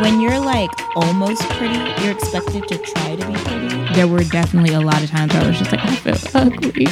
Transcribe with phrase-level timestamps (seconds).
[0.00, 3.94] when you're like almost pretty, you're expected to try to be pretty.
[3.94, 6.86] There were definitely a lot of times I was just like, I feel ugly.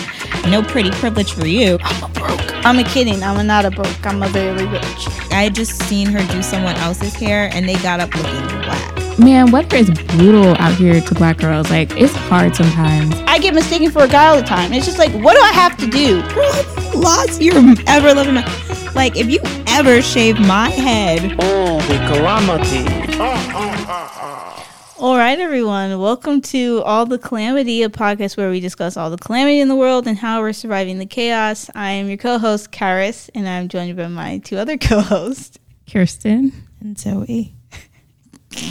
[0.50, 1.78] No pretty privilege for you.
[1.82, 2.66] I'm a broke.
[2.66, 3.22] I'm a kidding.
[3.22, 4.06] I'm a not a broke.
[4.06, 5.08] I'm a very rich.
[5.30, 9.18] I had just seen her do someone else's hair and they got up looking black.
[9.18, 11.70] Man, weather is brutal out here to black girls.
[11.70, 13.14] Like, it's hard sometimes.
[13.26, 14.72] I get mistaken for a guy all the time.
[14.72, 16.22] It's just like, what do I have to do?
[16.98, 18.42] Lost your ever loving.
[18.94, 19.40] Like, if you
[19.74, 22.84] ever shave my head, Oh, the calamity.
[24.98, 25.98] All right, everyone.
[26.00, 29.74] Welcome to All the Calamity, a podcast where we discuss all the calamity in the
[29.74, 31.68] world and how we're surviving the chaos.
[31.74, 35.58] I am your co-host, Karis, and I'm joined by my two other co-hosts.
[35.90, 36.52] Kirsten.
[36.80, 37.54] and Zoe.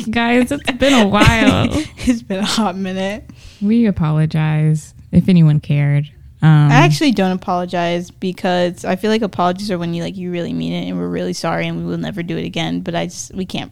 [0.10, 1.68] Guys, it's been a while.
[2.06, 3.30] It's been a hot minute.
[3.62, 6.10] we apologize if anyone cared.
[6.44, 10.30] Um, I actually don't apologize because I feel like apologies are when you like you
[10.30, 12.82] really mean it and we're really sorry and we will never do it again.
[12.82, 13.72] But I just we can't.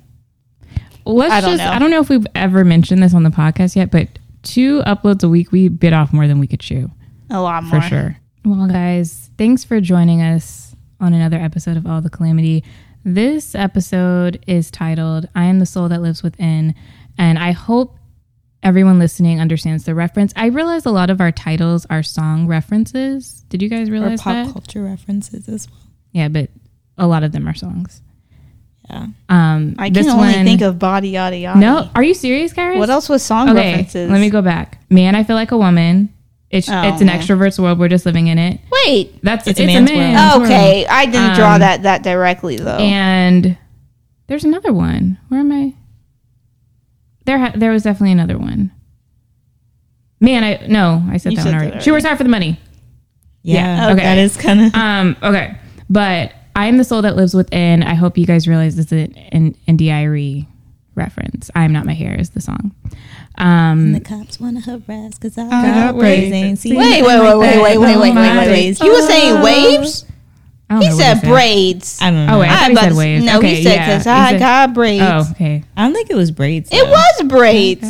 [1.06, 1.70] let's I don't just, know.
[1.70, 4.08] I don't know if we've ever mentioned this on the podcast yet, but
[4.44, 6.90] two uploads a week, we bit off more than we could chew.
[7.30, 8.18] A lot more for sure.
[8.46, 12.64] Well, guys, thanks for joining us on another episode of All the Calamity.
[13.04, 16.74] This episode is titled I Am the Soul That Lives Within.
[17.18, 17.98] And I hope
[18.64, 20.34] everyone listening understands the reference.
[20.36, 23.44] I realize a lot of our titles are song references.
[23.50, 24.54] Did you guys Or realize pop that?
[24.54, 25.80] culture references as well.
[26.12, 26.50] Yeah, but
[26.98, 28.02] a lot of them are songs.
[28.90, 29.08] Yeah.
[29.30, 31.60] Um, I this can only one- think of body yada yada.
[31.60, 32.78] No, are you serious, Karis?
[32.78, 34.12] What else was song Okay, references?
[34.12, 34.80] let me go back.
[34.90, 36.14] Man, I feel like a woman.
[36.50, 37.18] It's Oh, it's an man.
[37.18, 37.80] extrovert's world.
[37.80, 38.60] We're just living in it.
[38.86, 39.22] Wait.
[39.24, 40.42] That's It's a man's world.
[40.42, 40.44] world.
[40.44, 42.76] okay, I didn't draw Um, that that directly though.
[42.78, 43.56] And
[44.28, 45.18] there's another one.
[45.30, 45.74] Where am I?
[47.32, 48.72] There, ha- there was definitely another one.
[50.20, 51.82] Man, I no, I said You that said one that already.
[51.82, 52.60] She works hard for the money.
[53.42, 53.86] Yeah.
[53.88, 54.04] Yeah, okay.
[54.04, 54.76] That is kind of.
[54.76, 55.56] Um, okay,
[55.90, 57.84] but I am the soul that lives within.
[57.84, 60.46] I hope you guys realize this is an India.Arie
[60.96, 61.50] reference.
[61.56, 62.76] I am not my hair is the song.
[63.38, 66.32] Um, the cops want to harass because I got got waves.
[66.32, 66.34] waves.
[66.34, 68.80] Ain't seen wait, wait, wait, wait, wait, wait, wait, wait, wait, wait.
[68.82, 70.04] You were saying waves?
[70.80, 72.00] He know what said braids.
[72.02, 72.36] I don't know.
[72.36, 72.50] Oh, wait.
[72.50, 73.26] I I thought he said waves.
[73.26, 75.04] No, Okay, he said because He I said- got braids.
[75.06, 75.64] Oh, okay.
[75.76, 76.70] I don't think it was braids.
[76.72, 77.88] It was braids.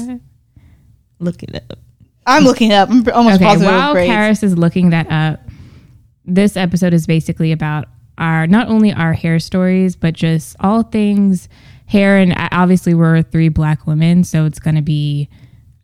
[1.20, 1.78] Look it up.
[2.26, 2.90] I'm looking it up.
[2.90, 3.96] I'm almost Okay, positive it while.
[3.96, 5.42] Karis is looking that up,
[6.26, 7.86] this episode is basically about
[8.18, 11.50] our not only our hair stories, but just all things
[11.88, 12.18] hair.
[12.18, 15.30] And uh, obviously, we're three black women, so it's going to be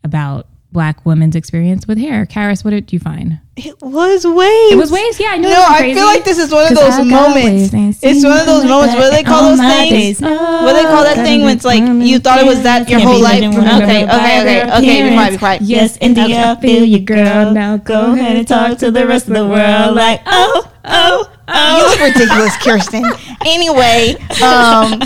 [0.03, 0.47] about
[0.77, 2.27] black women's experience with hair.
[2.27, 3.39] Karis, what did you find?
[3.55, 4.71] It was waves.
[4.73, 5.19] It was waves.
[5.19, 5.49] Yeah, I know.
[5.49, 7.73] No, I feel like this is one of those moments.
[8.03, 8.93] It's one of those nothing moments.
[8.95, 10.21] What do they call those things?
[10.21, 12.99] What do they call that thing when it's like you thought it was that your
[12.99, 13.41] whole life?
[13.41, 15.09] Okay, okay, your okay, okay.
[15.09, 15.61] Be quiet, be quiet.
[15.63, 17.51] Yes, indeed, I feel you, girl.
[17.51, 21.77] Now go ahead and talk to the rest of the world like, oh, oh, oh.
[21.77, 23.03] You look ridiculous, Kirsten.
[23.47, 24.13] Anyway,
[24.43, 25.01] um,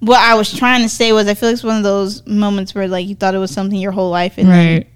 [0.00, 2.74] what I was trying to say was, I feel like it's one of those moments
[2.74, 4.86] where like you thought it was something your whole life, and Right.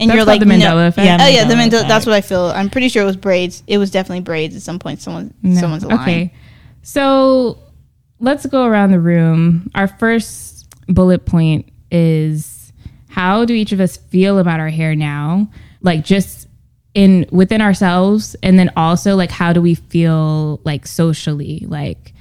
[0.00, 0.54] And That's you're like the no.
[0.56, 1.04] Mandela effect.
[1.06, 1.66] Yeah, Oh yeah, the Mandela Mandela.
[1.74, 1.88] effect.
[1.88, 2.46] That's what I feel.
[2.46, 3.62] I'm pretty sure it was braids.
[3.68, 5.00] It was definitely braids at some point.
[5.00, 5.60] Someone, No.
[5.60, 6.00] someone's lying.
[6.00, 6.34] Okay.
[6.82, 7.58] So
[8.18, 9.70] let's go around the room.
[9.74, 12.72] Our first bullet point is
[13.08, 15.50] how do each of us feel about our hair now?
[15.82, 16.46] Like just
[16.94, 21.64] in within ourselves and then also like how do we feel like socially?
[21.68, 22.14] Like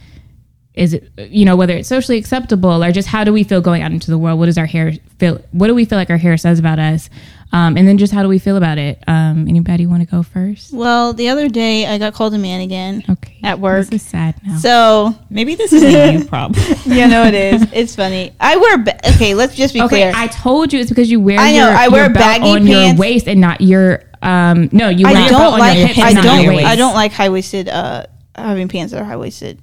[0.80, 3.82] is it you know whether it's socially acceptable or just how do we feel going
[3.82, 6.18] out into the world what does our hair feel what do we feel like our
[6.18, 7.10] hair says about us
[7.52, 10.22] um, and then just how do we feel about it um, anybody want to go
[10.24, 13.88] first Well, the other day I got called a man again okay at work.
[13.88, 16.60] this is sad now So Maybe this is a you problem.
[16.86, 17.66] yeah, no, it is.
[17.74, 18.34] It's funny.
[18.40, 18.78] I wear.
[18.78, 20.12] Ba- okay, let's just be Okay, clear.
[20.16, 22.68] I told you it's because you wear I know, your, I wear your baggy on
[22.68, 23.00] your pants.
[23.00, 25.78] waist and not your um no you I wear don't like.
[25.98, 26.66] your I don't.
[26.66, 27.68] I don't like high waisted.
[27.70, 29.60] Uh, having pants that are high waisted.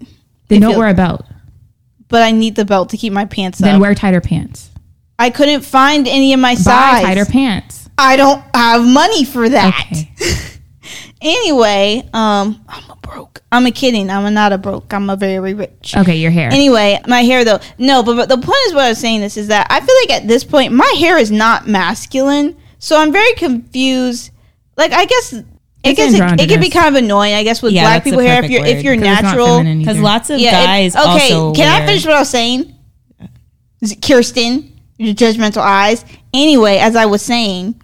[0.49, 1.25] Then don't feel- wear a belt.
[2.09, 3.65] But I need the belt to keep my pants up.
[3.67, 3.81] Then up.
[3.81, 4.71] wear tighter pants.
[5.19, 7.03] I couldn't find any of my Buy size.
[7.03, 7.89] tighter pants.
[7.99, 9.75] I don't have money for that.
[9.93, 10.11] Okay.
[11.23, 13.43] Anyway, um, I'm a broke.
[13.51, 14.11] I'm a kidding.
[14.11, 14.93] I'm a not a broke.
[14.93, 15.95] I'm a very rich.
[15.97, 16.51] Okay, your hair.
[16.53, 17.59] Anyway, my hair though.
[17.79, 19.95] No, but, but the point is what I was saying this is that I feel
[20.03, 22.57] like at this point my hair is not masculine.
[22.79, 24.31] So I'm very confused.
[24.77, 25.35] Like I guess
[25.87, 28.05] I It's guess it, it can be kind of annoying, I guess, with Yeah, black
[28.05, 29.63] people the hair if you're if you're 'Cause it's not natural.
[29.79, 32.75] Because lots of Yeah, guys it, okay, also can I finish what I was saying?
[34.03, 36.05] Kirsten, your judgmental eyes.
[36.33, 37.81] Anyway, as I was saying,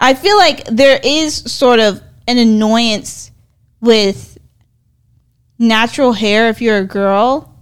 [0.00, 3.30] I feel like there is sort of an annoyance
[3.80, 4.36] with
[5.58, 7.52] natural hair if you're a girl.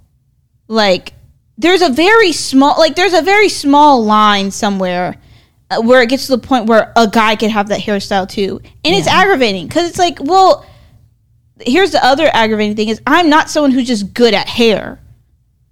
[0.67, 1.13] Like,
[1.59, 5.17] there's a very small, like, there's a very small line somewhere
[5.79, 8.61] Uh, where it gets to the point where a guy could have that hairstyle too,
[8.85, 10.67] and it's aggravating because it's like, well,
[11.61, 15.01] here's the other aggravating thing is I'm not someone who's just good at hair.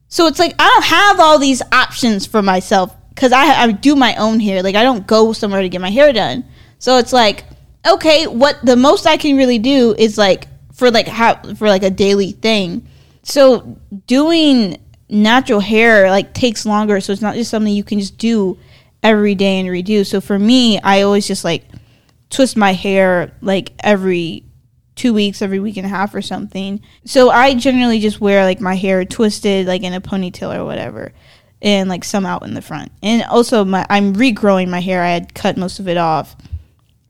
[0.08, 3.96] So it's like I don't have all these options for myself because I, I do
[3.96, 4.62] my own hair.
[4.62, 6.44] Like I don't go somewhere to get my hair done.
[6.78, 7.44] So it's like,
[7.86, 11.82] okay, what the most I can really do is like for like how for like
[11.82, 12.86] a daily thing.
[13.22, 14.78] So doing
[15.08, 17.00] natural hair like takes longer.
[17.00, 18.58] So it's not just something you can just do
[19.02, 20.06] every day and redo.
[20.06, 21.64] So for me, I always just like
[22.30, 24.44] twist my hair like every
[24.94, 26.80] two weeks, every week and a half or something.
[27.04, 31.12] So I generally just wear like my hair twisted like in a ponytail or whatever.
[31.60, 32.90] And like some out in the front.
[33.02, 35.02] And also my I'm regrowing my hair.
[35.02, 36.36] I had cut most of it off.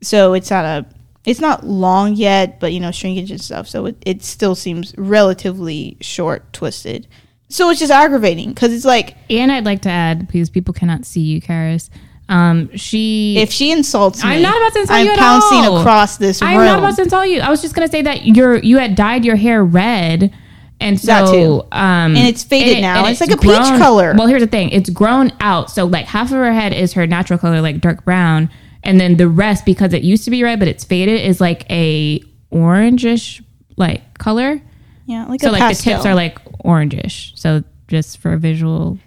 [0.01, 0.85] So it's not a
[1.25, 3.67] it's not long yet, but you know, shrinkage and stuff.
[3.67, 7.07] So it, it still seems relatively short, twisted.
[7.53, 11.05] So it's just aggravating because it's like And I'd like to add, because people cannot
[11.05, 11.89] see you, Karis.
[12.29, 15.57] Um, she if she insults me, I'm not about to insult I'm you at pouncing
[15.59, 15.77] all.
[15.79, 16.49] across this room.
[16.51, 17.41] I'm not about to insult you.
[17.41, 20.33] I was just gonna say that you're you had dyed your hair red,
[20.79, 21.61] and so That too.
[21.73, 23.03] um, And it's faded it- now.
[23.03, 24.15] and It's like a peach color.
[24.17, 25.69] Well, here's the thing: it's grown out.
[25.69, 28.49] So like half of her head is her natural color, like dark brown,
[28.83, 31.69] and then the rest, because it used to be red but it's faded, is like
[31.69, 32.19] a
[32.53, 33.43] orangish
[33.75, 34.61] like color.
[35.05, 35.91] yeah, like So like pastel.
[35.91, 37.37] the tips are like orangish.
[37.37, 38.97] So just for a visual,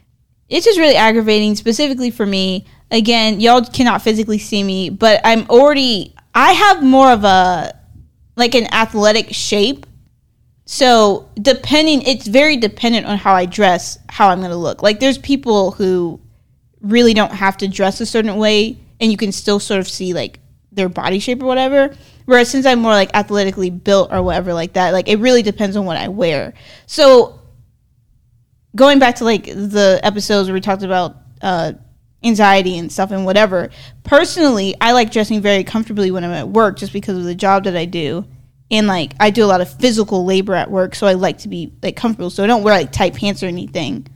[0.48, 2.66] it's just really aggravating, specifically for me.
[2.90, 6.14] Again, y'all cannot physically see me, but I'm already.
[6.34, 7.76] I have more of a
[8.36, 9.86] like an athletic shape.
[10.66, 14.82] So depending, it's very dependent on how I dress, how I'm going to look.
[14.82, 16.20] Like there's people who
[16.80, 20.12] really don't have to dress a certain way, and you can still sort of see
[20.12, 21.94] like their body shape or whatever.
[22.26, 25.76] Whereas since I'm more like athletically built or whatever like that, like it really depends
[25.76, 26.54] on what I wear.
[26.86, 27.40] So
[28.76, 31.72] going back to like the episodes where we talked about uh,
[32.22, 33.70] anxiety and stuff and whatever.
[34.04, 37.64] Personally, I like dressing very comfortably when I'm at work just because of the job
[37.64, 38.26] that I do.
[38.70, 41.48] And like I do a lot of physical labor at work, so I like to
[41.48, 42.30] be like comfortable.
[42.30, 44.06] So I don't wear like tight pants or anything.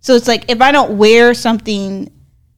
[0.00, 2.10] So it's like if I don't wear something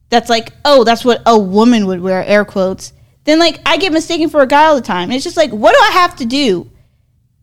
[0.09, 2.93] that's like, oh, that's what a woman would wear, air quotes,
[3.25, 5.11] then like I get mistaken for a guy all the time.
[5.11, 6.69] It's just like, what do I have to do?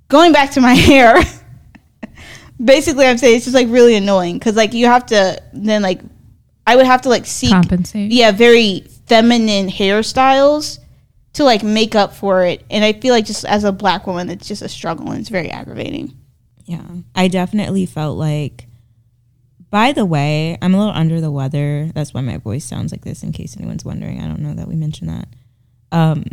[0.09, 1.17] Going back to my hair,
[2.65, 6.01] basically I'm saying it's just like really annoying because like you have to then like
[6.67, 8.13] I would have to like seek compensate.
[8.13, 10.79] yeah very feminine hairstyles
[11.35, 14.31] to like make up for it and I feel like just as a black woman
[14.31, 16.17] it's just a struggle and it's very aggravating.
[16.65, 18.67] Yeah, I definitely felt like.
[19.71, 21.91] By the way, I'm a little under the weather.
[21.95, 23.23] That's why my voice sounds like this.
[23.23, 25.29] In case anyone's wondering, I don't know that we mentioned that.
[25.91, 26.25] Um,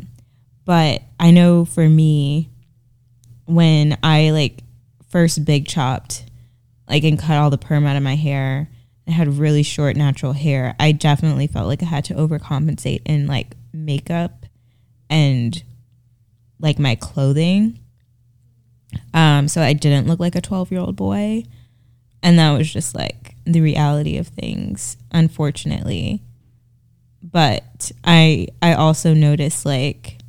[0.65, 2.49] but I know for me,
[3.45, 4.63] when I like
[5.09, 6.25] first big chopped,
[6.87, 8.69] like and cut all the perm out of my hair,
[9.07, 13.27] I had really short natural hair, I definitely felt like I had to overcompensate in
[13.27, 14.45] like makeup
[15.09, 15.61] and
[16.59, 17.79] like my clothing.
[19.13, 21.43] Um, so I didn't look like a 12 year old boy.
[22.21, 26.21] And that was just like the reality of things, unfortunately.
[27.23, 30.19] But I I also noticed like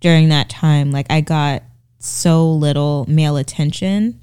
[0.00, 1.62] during that time, like I got
[2.06, 4.20] so little male attention.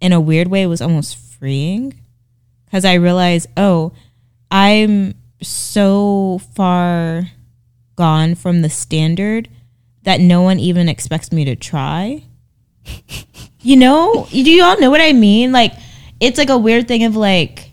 [0.00, 1.94] In a weird way, it was almost freeing.
[2.70, 3.92] Cause I realized, oh,
[4.50, 7.30] I'm so far
[7.96, 9.48] gone from the standard
[10.02, 12.24] that no one even expects me to try.
[13.60, 15.52] you know, do you all know what I mean?
[15.52, 15.72] Like,
[16.20, 17.70] it's like a weird thing of like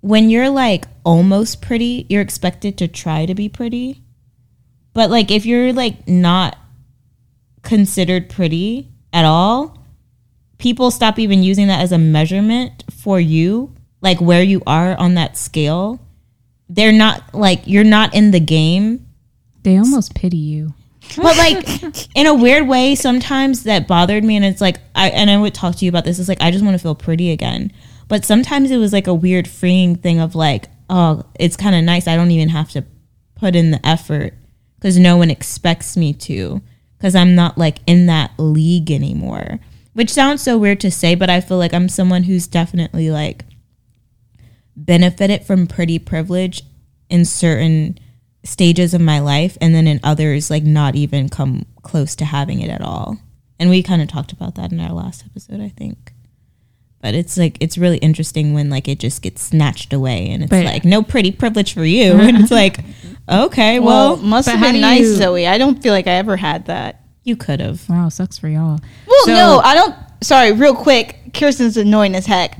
[0.00, 4.02] when you're like almost pretty, you're expected to try to be pretty.
[4.92, 6.56] But like if you're like not
[7.66, 9.78] considered pretty at all,
[10.58, 15.14] people stop even using that as a measurement for you, like where you are on
[15.14, 16.00] that scale.
[16.68, 19.06] They're not like you're not in the game
[19.62, 20.74] They almost pity you.
[21.16, 25.30] but like in a weird way sometimes that bothered me and it's like i and
[25.30, 27.30] i would talk to you about this it's like i just want to feel pretty
[27.30, 27.70] again
[28.08, 31.84] but sometimes it was like a weird freeing thing of like oh it's kind of
[31.84, 32.84] nice i don't even have to
[33.36, 34.34] put in the effort
[34.74, 36.60] because no one expects me to
[36.98, 39.58] because i'm not like in that league anymore.
[39.94, 43.44] Which sounds so weird to say but i feel like i'm someone who's definitely like
[44.76, 46.62] benefited from pretty privilege
[47.08, 47.98] in certain
[48.44, 52.60] stages of my life and then in others like not even come close to having
[52.60, 53.18] it at all.
[53.58, 56.12] And we kind of talked about that in our last episode i think.
[57.00, 60.50] But it's like it's really interesting when like it just gets snatched away and it's
[60.50, 62.12] But- like no pretty privilege for you.
[62.20, 62.80] And it's like
[63.28, 65.46] okay well, Well, must have been nice, you- Zoe.
[65.46, 67.00] I don't feel like I ever had that.
[67.24, 68.78] you could have Wow, sucks for y'all.
[69.06, 69.94] Well, So- no, I don't.
[70.22, 71.32] Sorry, real quick.
[71.34, 72.58] Kirsten's annoying as heck.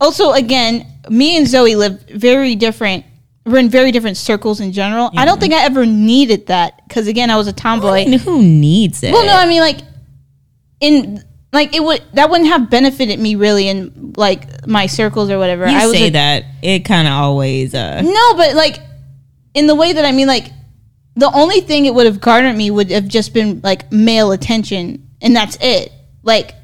[0.00, 3.04] Also, again, me and Zoe live very different.
[3.46, 5.10] We're in very different circles in general.
[5.16, 8.04] I don't think I ever needed that because, again, I was a tomboy.
[8.18, 9.80] who needs it Well, no, I mean like
[10.80, 15.38] in like it would that wouldn't have benefited me really in like my circles or
[15.38, 15.68] whatever.
[15.68, 17.74] You I was say a- that it kind of always.
[17.74, 18.78] uh No, but like
[19.54, 20.50] in the way that I mean, like
[21.16, 25.08] the only thing it would have garnered me would have just been like male attention,
[25.20, 25.92] and that's it.
[26.22, 26.54] Like,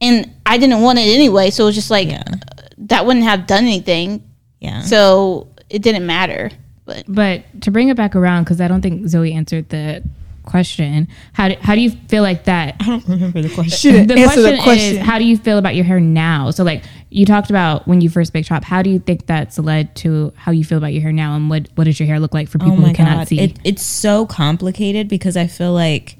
[0.00, 2.22] and I didn't want it anyway, so it was just like Yeah.
[2.26, 4.22] Uh, that wouldn't have done anything.
[4.60, 4.82] Yeah.
[4.82, 6.50] So it didn't matter.
[6.84, 10.02] But But to bring it back around, because I don't think Zoe answered the
[10.46, 11.08] question.
[11.34, 12.76] How do, how do you feel like that?
[12.80, 14.06] I don't remember the question.
[14.06, 14.14] the
[14.62, 16.50] question, is, how do you feel about your hair now?
[16.50, 18.64] So, like you talked about when you first big chop.
[18.64, 21.50] How do you think that's led to how you feel about your hair now, and
[21.50, 23.40] what what does your hair look like for oh people who cannot see?
[23.40, 26.16] Oh It, it's so complicated because I feel like,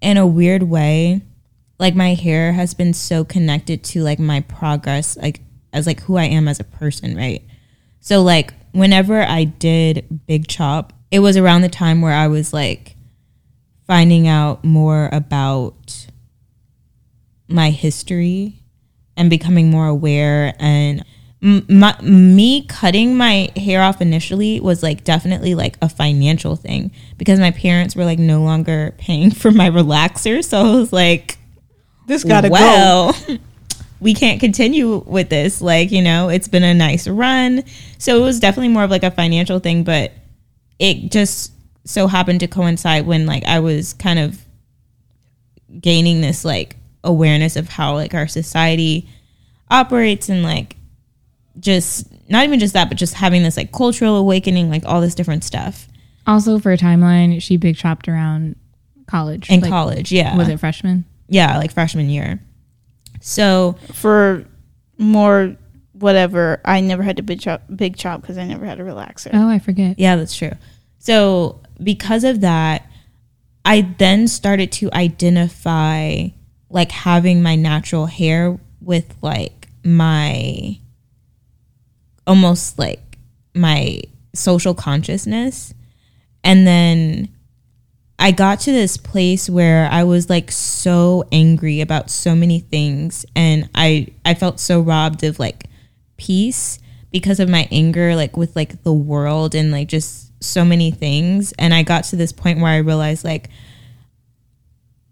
[0.00, 1.22] in a weird way,
[1.78, 5.40] like my hair has been so connected to like my progress, like
[5.72, 7.42] as like who I am as a person, right?
[8.00, 12.52] So like whenever I did big chop, it was around the time where I was
[12.52, 12.96] like
[13.88, 16.06] finding out more about
[17.48, 18.62] my history
[19.16, 21.04] and becoming more aware and
[21.40, 27.38] my, me cutting my hair off initially was like definitely like a financial thing because
[27.38, 30.44] my parents were like no longer paying for my relaxer.
[30.44, 31.38] So i was like
[32.06, 32.54] this gotta go.
[32.54, 33.16] well
[34.00, 35.60] we can't continue with this.
[35.62, 37.62] Like you know it's been a nice run.
[37.98, 40.12] So it was definitely more of like a financial thing but
[40.80, 41.52] it just
[41.88, 44.44] so happened to coincide when like i was kind of
[45.80, 49.08] gaining this like awareness of how like our society
[49.70, 50.76] operates and like
[51.58, 55.14] just not even just that but just having this like cultural awakening like all this
[55.14, 55.88] different stuff
[56.26, 58.54] also, for a timeline, she big chopped around
[59.06, 59.48] college.
[59.48, 61.06] in Like, college yeah Was it freshman?
[61.26, 62.38] yeah like freshman year
[63.22, 64.44] so For
[64.98, 65.56] more
[65.92, 69.30] whatever, I never had to big chop big chop because I never had a relaxer.
[69.32, 69.98] Oh, I forget.
[69.98, 70.52] Yeah, that's true.
[70.98, 72.86] So, because of that,
[73.64, 76.28] I then started to identify
[76.70, 80.78] like having my natural hair with like my
[82.26, 83.18] almost like
[83.54, 84.02] my
[84.34, 85.74] social consciousness.
[86.44, 87.28] And then
[88.18, 93.24] I got to this place where I was like so angry about so many things
[93.36, 95.66] and I I felt so robbed of like
[96.16, 96.80] peace
[97.12, 101.52] because of my anger like with like the world and like just so many things
[101.58, 103.50] and I got to this point where I realized like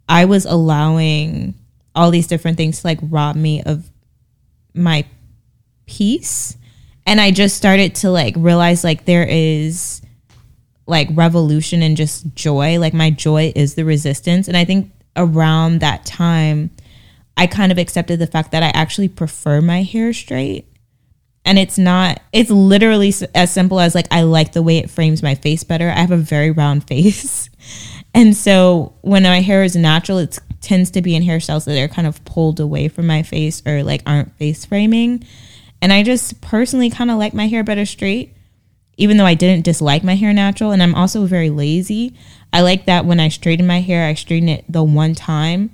[0.08, 1.54] I was allowing
[1.94, 3.90] all these different things to like rob me of
[4.74, 5.04] my
[5.86, 6.56] peace
[7.06, 10.02] and I just started to like realize like there is
[10.86, 12.78] like revolution and just joy.
[12.78, 14.48] Like my joy is the resistance.
[14.48, 16.70] And I think around that time,
[17.36, 20.66] I kind of accepted the fact that I actually prefer my hair straight.
[21.46, 25.22] And it's not, it's literally as simple as like, I like the way it frames
[25.22, 25.88] my face better.
[25.88, 27.48] I have a very round face.
[28.12, 31.88] And so when my hair is natural, it tends to be in hairstyles that are
[31.88, 35.24] kind of pulled away from my face or like aren't face framing.
[35.80, 38.36] And I just personally kind of like my hair better straight
[38.96, 42.14] even though I didn't dislike my hair natural, and I'm also very lazy,
[42.52, 45.70] I like that when I straighten my hair, I straighten it the one time,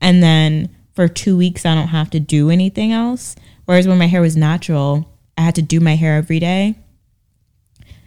[0.00, 3.36] and then for two weeks, I don't have to do anything else.
[3.70, 5.08] Whereas when my hair was natural,
[5.38, 6.74] I had to do my hair every day.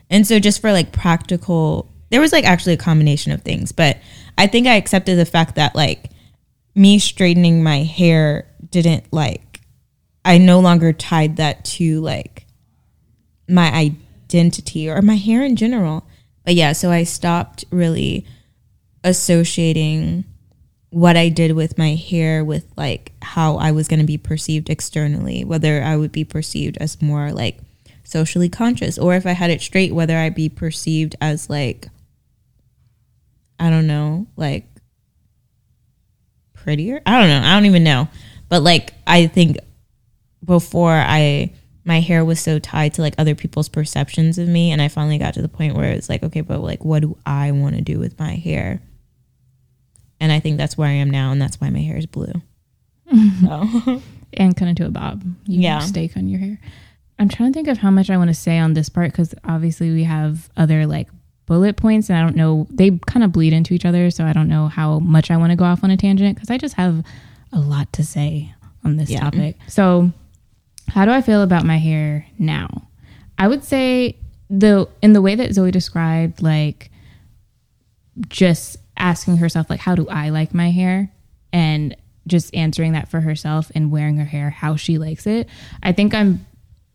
[0.10, 3.98] And so, just for like practical, there was like actually a combination of things, but
[4.38, 6.10] I think I accepted the fact that like
[6.76, 9.62] me straightening my hair didn't like,
[10.26, 12.46] I no longer tied that to like
[13.48, 16.06] my identity or my hair in general.
[16.44, 18.26] But yeah, so I stopped really
[19.06, 20.26] associating
[20.94, 24.70] what I did with my hair with like how I was going to be perceived
[24.70, 27.58] externally, whether I would be perceived as more like
[28.04, 31.88] socially conscious or if I had it straight, whether I'd be perceived as like,
[33.60, 34.68] I don't know, like
[36.54, 37.02] prettier.
[37.06, 37.48] I don't know.
[37.48, 38.08] I don't even know.
[38.48, 39.58] But like, I think
[40.46, 41.54] before I
[41.86, 45.18] my hair was so tied to like other people's perceptions of me and I finally
[45.18, 47.82] got to the point where it's like okay but like what do I want to
[47.82, 48.82] do with my hair
[50.24, 52.32] and I think that's where I am now and that's why my hair is blue
[53.42, 54.02] so
[54.34, 55.24] and cut into a bob.
[55.46, 55.80] You Yeah.
[55.80, 56.60] steak on your hair.
[57.20, 59.36] I'm trying to think of how much I want to say on this part because
[59.44, 61.08] obviously we have other like
[61.46, 64.34] bullet points and I don't know they kind of bleed into each other, so I
[64.34, 66.76] don't know how much I want to go off on a tangent because I just
[66.76, 67.06] have
[67.52, 68.54] a lot to say
[68.84, 69.20] on this Yeah.
[69.20, 69.58] topic.
[69.68, 70.12] So,
[70.88, 72.88] how do I feel about my hair now?
[73.38, 74.16] I would say
[74.50, 76.90] the in the way that Zoe described, like
[78.30, 81.12] just asking herself like how do i like my hair
[81.52, 81.96] and
[82.26, 85.48] just answering that for herself and wearing her hair how she likes it
[85.82, 86.46] i think i'm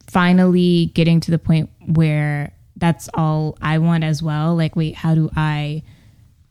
[0.08, 5.14] finally getting to the point where that's all i want as well like wait how
[5.14, 5.82] do i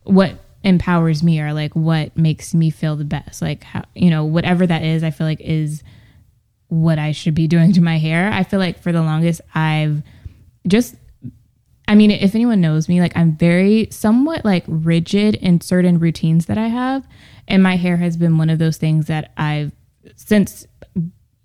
[0.04, 3.42] what empowers me or like what makes me feel the best.
[3.42, 5.84] Like how you know, whatever that is, I feel like is
[6.68, 8.32] what I should be doing to my hair.
[8.32, 10.04] I feel like for the longest I've
[10.68, 10.96] just
[11.88, 16.48] I mean, if anyone knows me, like I'm very somewhat like rigid in certain routines
[16.48, 17.08] that I have.
[17.48, 19.72] And my hair has been one of those things that I've
[20.15, 20.67] since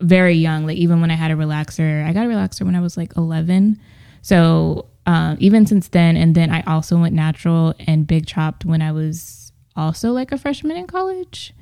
[0.00, 2.80] very young, like even when I had a relaxer, I got a relaxer when I
[2.80, 3.80] was like 11.
[4.20, 8.82] So um, even since then, and then I also went natural and big chopped when
[8.82, 11.54] I was also like a freshman in college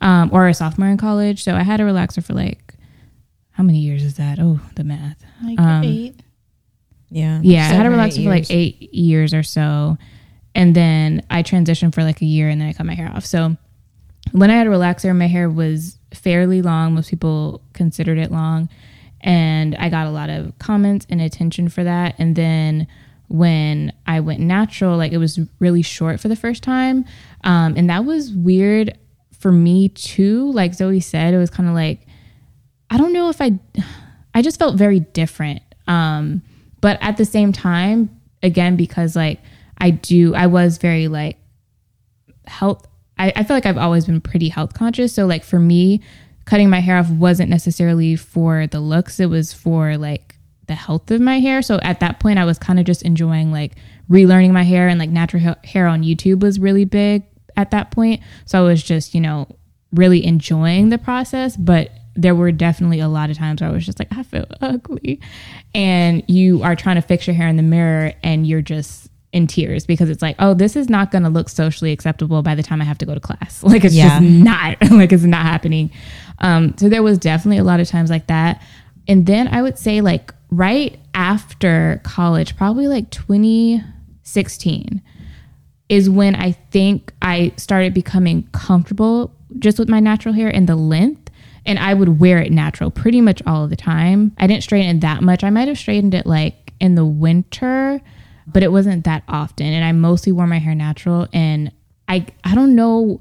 [0.00, 1.44] um, or a sophomore in college.
[1.44, 2.74] So I had a relaxer for like,
[3.52, 4.38] how many years is that?
[4.38, 5.22] Oh, the math.
[5.42, 6.20] Like Um, eight.
[7.10, 7.40] Yeah.
[7.42, 9.96] Yeah, I had a Seven or eight relaxer for like eight years or so.
[10.54, 13.24] And then I transitioned for like a year and then I cut my hair off.
[13.24, 13.56] So
[14.32, 16.94] when I had a relaxer, my hair was fairly long.
[16.94, 18.68] Most people considered it long.
[19.20, 22.14] And I got a lot of comments and attention for that.
[22.18, 22.86] And then
[23.28, 27.04] when I went natural, like it was really short for the first time.
[27.44, 28.96] Um, and that was weird
[29.38, 30.50] for me too.
[30.52, 32.06] Like Zoe said, it was kind of like,
[32.90, 33.58] I don't know if I,
[34.34, 35.62] I just felt very different.
[35.86, 36.42] Um,
[36.80, 38.10] but at the same time,
[38.42, 39.40] again, because like
[39.78, 41.36] I do, I was very like
[42.46, 42.86] health.
[43.18, 45.14] I, I feel like I've always been pretty health conscious.
[45.14, 46.02] So like for me,
[46.44, 49.20] cutting my hair off wasn't necessarily for the looks.
[49.20, 51.62] It was for like the health of my hair.
[51.62, 53.72] So at that point, I was kind of just enjoying like
[54.10, 57.24] relearning my hair and like natural hair on YouTube was really big
[57.56, 58.20] at that point.
[58.46, 59.48] So I was just, you know,
[59.92, 61.56] really enjoying the process.
[61.56, 64.46] But there were definitely a lot of times where I was just like, I feel
[64.60, 65.20] ugly.
[65.74, 69.46] And you are trying to fix your hair in the mirror and you're just in
[69.46, 72.62] tears because it's like, oh, this is not going to look socially acceptable by the
[72.62, 73.62] time I have to go to class.
[73.64, 74.08] Like it's Yeah.
[74.18, 75.90] just not, like it's not happening.
[76.38, 78.62] Um, so there was definitely a lot of times like that.
[79.06, 85.02] And then I would say like right after college, probably like 2016
[85.88, 90.76] is when I think I started becoming comfortable just with my natural hair and the
[90.76, 91.27] length.
[91.68, 94.32] And I would wear it natural pretty much all of the time.
[94.38, 95.44] I didn't straighten it that much.
[95.44, 98.00] I might have straightened it like in the winter,
[98.46, 99.66] but it wasn't that often.
[99.66, 101.28] And I mostly wore my hair natural.
[101.32, 101.70] And
[102.08, 103.20] I I don't know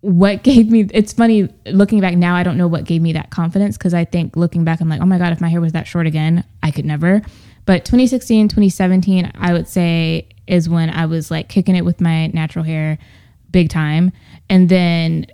[0.00, 3.28] what gave me it's funny looking back now i don't know what gave me that
[3.28, 5.72] confidence because i think looking back i'm like oh my god if my hair was
[5.72, 7.20] that short again i could never
[7.66, 12.28] but 2016 2017 i would say is when i was like kicking it with my
[12.28, 12.96] natural hair
[13.50, 14.10] big time
[14.48, 15.26] and then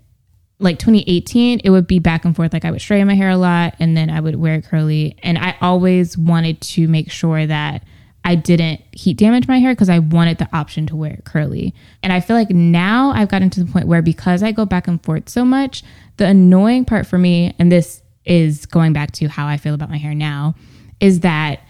[0.59, 3.37] like 2018 it would be back and forth like i would straighten my hair a
[3.37, 7.47] lot and then i would wear it curly and i always wanted to make sure
[7.47, 7.83] that
[8.27, 11.73] I didn't heat damage my hair because I wanted the option to wear it curly.
[12.03, 14.89] And I feel like now I've gotten to the point where because I go back
[14.89, 15.85] and forth so much,
[16.17, 19.91] the annoying part for me, and this is going back to how I feel about
[19.91, 20.57] my hair now,
[20.99, 21.61] is that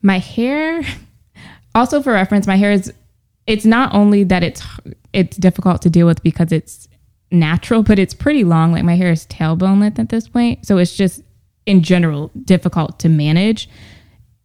[0.00, 0.80] my hair,
[1.74, 2.90] also for reference, my hair is,
[3.46, 4.62] it's not only that it's
[5.12, 6.88] it's difficult to deal with because it's
[7.30, 8.72] natural, but it's pretty long.
[8.72, 10.66] Like my hair is tailbone length at this point.
[10.66, 11.22] So it's just
[11.66, 13.68] in general difficult to manage.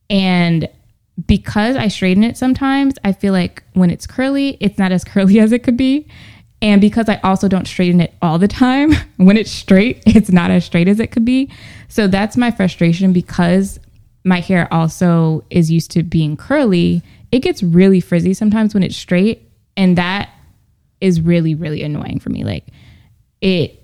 [0.09, 0.67] And
[1.27, 5.39] because I straighten it sometimes, I feel like when it's curly, it's not as curly
[5.39, 6.07] as it could be.
[6.63, 10.51] And because I also don't straighten it all the time, when it's straight, it's not
[10.51, 11.49] as straight as it could be.
[11.87, 13.79] So that's my frustration because
[14.23, 17.01] my hair also is used to being curly.
[17.31, 19.49] It gets really frizzy sometimes when it's straight.
[19.75, 20.29] And that
[21.01, 22.43] is really, really annoying for me.
[22.43, 22.67] Like
[23.41, 23.83] it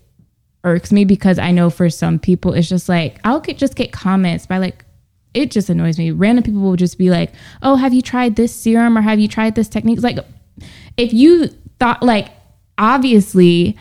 [0.64, 3.92] irks me because I know for some people it's just like I'll get just get
[3.92, 4.86] comments by like
[5.34, 6.12] it just annoys me.
[6.12, 9.28] Random people will just be like, "Oh, have you tried this serum or have you
[9.28, 10.20] tried this technique?" It's like
[10.96, 11.48] if you
[11.80, 12.30] thought like
[12.78, 13.78] obviously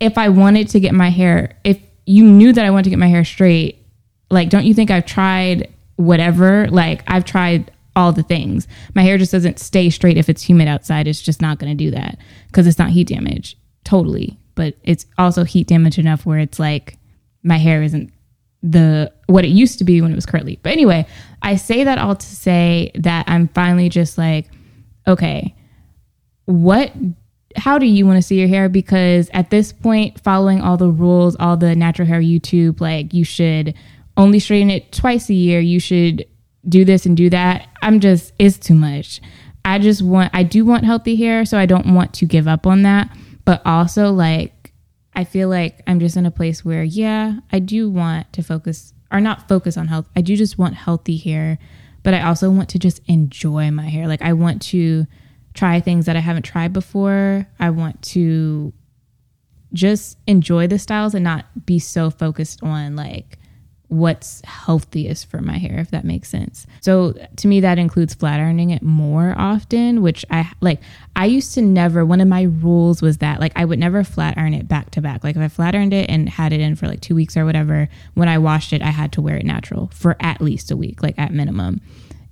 [0.00, 2.98] if I wanted to get my hair, if you knew that I wanted to get
[2.98, 3.84] my hair straight,
[4.30, 6.68] like don't you think I've tried whatever?
[6.68, 8.68] Like I've tried all the things.
[8.94, 11.08] My hair just doesn't stay straight if it's humid outside.
[11.08, 15.06] It's just not going to do that because it's not heat damage totally, but it's
[15.18, 16.98] also heat damage enough where it's like
[17.42, 18.12] my hair isn't
[18.62, 20.58] the what it used to be when it was curly.
[20.62, 21.06] But anyway,
[21.42, 24.48] I say that all to say that I'm finally just like,
[25.06, 25.54] okay,
[26.44, 26.92] what
[27.56, 28.68] how do you want to see your hair?
[28.68, 33.24] Because at this point, following all the rules, all the natural hair YouTube, like you
[33.24, 33.74] should
[34.16, 35.60] only straighten it twice a year.
[35.60, 36.26] You should
[36.68, 37.68] do this and do that.
[37.82, 39.20] I'm just, it's too much.
[39.64, 42.66] I just want, I do want healthy hair, so I don't want to give up
[42.66, 43.10] on that.
[43.44, 44.72] But also, like,
[45.14, 48.92] I feel like I'm just in a place where, yeah, I do want to focus,
[49.10, 50.08] or not focus on health.
[50.14, 51.58] I do just want healthy hair,
[52.02, 54.06] but I also want to just enjoy my hair.
[54.08, 55.06] Like, I want to
[55.54, 57.46] try things that I haven't tried before.
[57.58, 58.72] I want to
[59.72, 63.38] just enjoy the styles and not be so focused on like
[63.88, 66.66] what's healthiest for my hair if that makes sense.
[66.80, 70.80] So to me that includes flat ironing it more often which i like
[71.14, 74.36] i used to never one of my rules was that like i would never flat
[74.36, 75.22] iron it back to back.
[75.22, 77.44] Like if i flat ironed it and had it in for like two weeks or
[77.44, 80.76] whatever when i washed it i had to wear it natural for at least a
[80.76, 81.80] week like at minimum.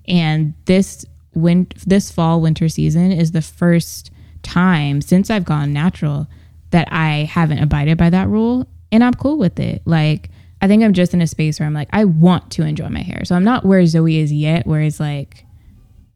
[0.09, 4.11] And this win- this fall winter season is the first
[4.43, 6.27] time since i've gone natural
[6.71, 9.83] that i haven't abided by that rule and i'm cool with it.
[9.85, 12.89] Like I think I'm just in a space where I'm like, I want to enjoy
[12.89, 13.25] my hair.
[13.25, 15.45] So I'm not where Zoe is yet, where it's like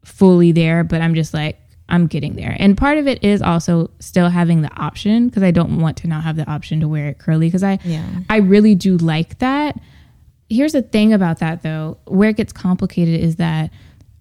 [0.03, 2.55] fully there, but I'm just like, I'm getting there.
[2.59, 6.07] And part of it is also still having the option because I don't want to
[6.07, 8.05] not have the option to wear it curly because I Yeah.
[8.29, 9.79] I really do like that.
[10.49, 13.71] Here's the thing about that though, where it gets complicated is that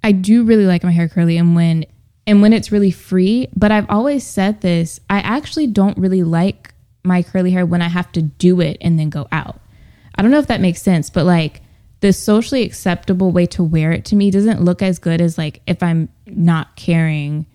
[0.02, 1.84] I do really like my hair curly and when
[2.26, 6.74] and when it's really free, but I've always said this, I actually don't really like
[7.02, 9.58] my curly hair when I have to do it and then go out.
[10.18, 11.62] I don't know if that makes sense, but like
[12.00, 15.62] the socially acceptable way to wear it to me doesn't look as good as like
[15.66, 17.46] if I'm not caring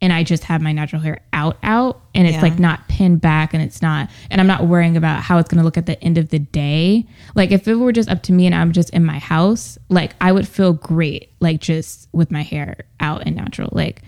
[0.00, 2.42] and I just have my natural hair out out and it's Yeah.
[2.42, 5.58] like not pinned back and it's not and I'm not worrying about how it's going
[5.60, 7.06] to look at the end of the day.
[7.36, 10.14] Like if it were just up to me and I'm just in my house, like
[10.20, 13.68] I would feel great like just with my hair out and natural.
[13.70, 14.02] Like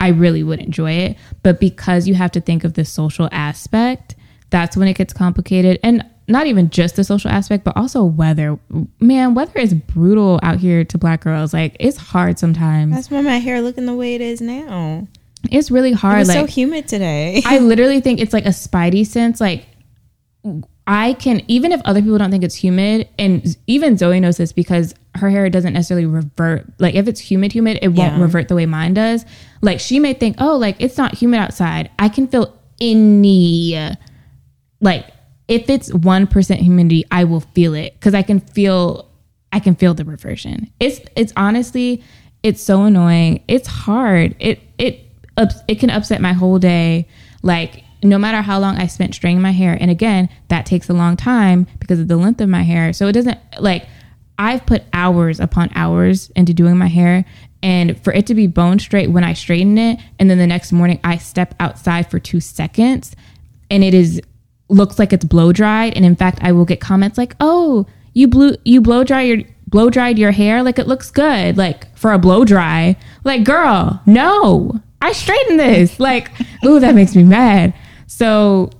[0.00, 4.16] I really would enjoy it, but because you have to think of the social aspect,
[4.50, 8.58] that's when it gets complicated and not even just the social aspect but also weather
[9.00, 13.20] man weather is brutal out here to black girls like it's hard sometimes That's why
[13.22, 15.06] my hair looking the way it is now.
[15.50, 17.42] it's really hard was so humid today.
[17.46, 19.66] i literally think it's like a spidey sense like
[20.86, 24.52] i can even if other people don't think it's humid and even zoe knows this
[24.52, 28.20] because her hair doesn't necessarily revert like if it's humid humid it won't Yeah.
[28.22, 29.24] revert the way mine does
[29.62, 33.76] like she may think oh like it's not humid outside i can feel any
[34.80, 35.06] like
[35.48, 39.08] if it's 1% humidity i will feel it because i can feel
[39.52, 40.70] i can feel the reversion.
[40.80, 42.02] It's it's honestly
[42.42, 43.42] it's so annoying.
[43.48, 44.36] It's hard.
[44.38, 45.00] It it
[45.66, 47.08] it can upset my whole day.
[47.42, 50.92] Like no matter how long i spent straightening my hair and again that takes a
[50.92, 52.92] long time because of the length of my hair.
[52.92, 53.86] So it doesn't like
[54.38, 57.24] i've put hours upon hours into doing my hair
[57.62, 60.72] and for it to be bone straight when i straighten it and then the next
[60.72, 63.16] morning i step outside for two seconds
[63.70, 64.20] and it is
[64.68, 68.26] looks like it's blow dried and in fact i will get comments like oh you
[68.26, 70.62] blew you blow dry your blow dried your hair?
[70.62, 72.96] Like it looks good like for a blow dry.
[73.24, 76.00] Like girl no i straightened this.
[76.00, 76.30] Like
[76.64, 77.74] ooh that makes me mad.
[78.06, 78.70] So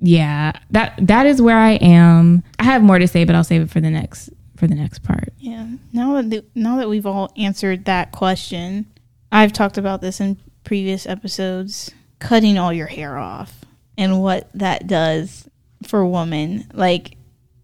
[0.00, 2.42] yeah that that is where i am.
[2.58, 5.00] I have more to say but i'll save it for the next for the next
[5.00, 5.34] part.
[5.38, 5.68] Yeah.
[5.92, 8.86] Now that the, now that we've all answered that question,
[9.30, 11.92] I've talked about this in previous episodes.
[12.20, 13.64] Cutting all your hair off
[13.98, 15.46] and what that does
[15.86, 16.70] for women.
[16.72, 17.16] Like,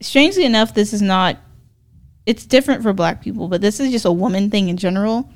[0.03, 1.39] strangely enough, this is not.
[2.27, 5.31] It's different for Black people, but this is just a woman thing in general.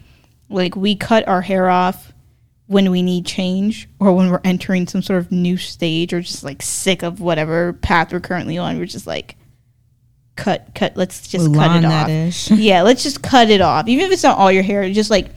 [0.50, 2.12] Like, we cut our hair off
[2.66, 6.44] when we need change or when we're entering some sort of new stage or just
[6.44, 8.78] like sick of whatever path we're currently on.
[8.78, 9.36] We're just like,
[10.36, 10.96] cut, cut.
[10.96, 12.58] Let's just cut Mulan, it off.
[12.58, 13.86] yeah, let's just cut it off.
[13.88, 15.28] Even if it's not all your hair, just like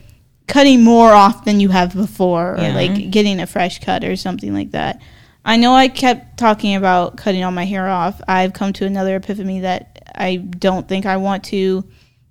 [0.46, 2.74] cutting more off than you have before, or Yeah.
[2.74, 5.00] like getting a fresh cut or something like that.
[5.44, 8.20] I know I kept talking about cutting all my hair off.
[8.28, 11.84] I've come to another epiphany that I don't think I want to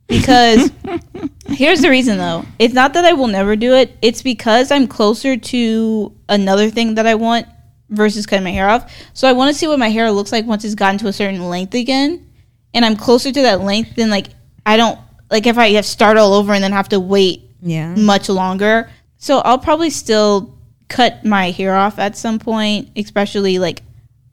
[0.08, 0.72] because
[1.48, 2.46] here's the reason though.
[2.60, 3.98] It's not that I will never do it.
[4.02, 7.48] It's because I'm closer to another thing that I want
[7.90, 8.92] versus cutting my hair off.
[9.14, 11.14] So I want to see what my hair looks like once it's gotten to a
[11.14, 12.26] certain length again
[12.74, 14.28] and I'm closer to that length, than like
[14.66, 14.98] I don't
[15.30, 17.94] like if I have start all over and then have to wait Yeah.
[17.96, 18.90] much longer.
[19.18, 20.58] So I'll probably still
[20.92, 23.82] cut my hair off at some point, especially like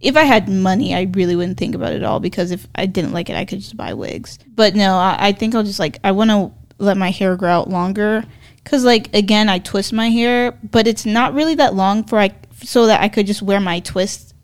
[0.00, 2.86] if I had money, I really wouldn't think about it at all because if I
[2.86, 4.38] didn't like it, I could just buy wigs.
[4.54, 7.50] But no, I, I think I'll just like I want to let my hair grow
[7.50, 8.24] out longer
[8.62, 12.34] because like again, I twist my hair, but it's not really that long for I
[12.62, 14.34] so that I could just wear my twist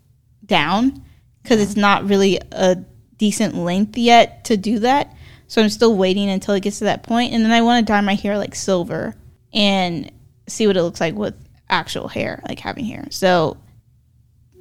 [0.45, 1.03] down
[1.43, 2.77] because it's not really a
[3.17, 5.13] decent length yet to do that.
[5.47, 7.91] So I'm still waiting until it gets to that point, and then I want to
[7.91, 9.15] dye my hair like silver
[9.53, 10.09] and
[10.47, 11.35] see what it looks like with
[11.69, 13.07] actual hair, like having hair.
[13.11, 13.57] So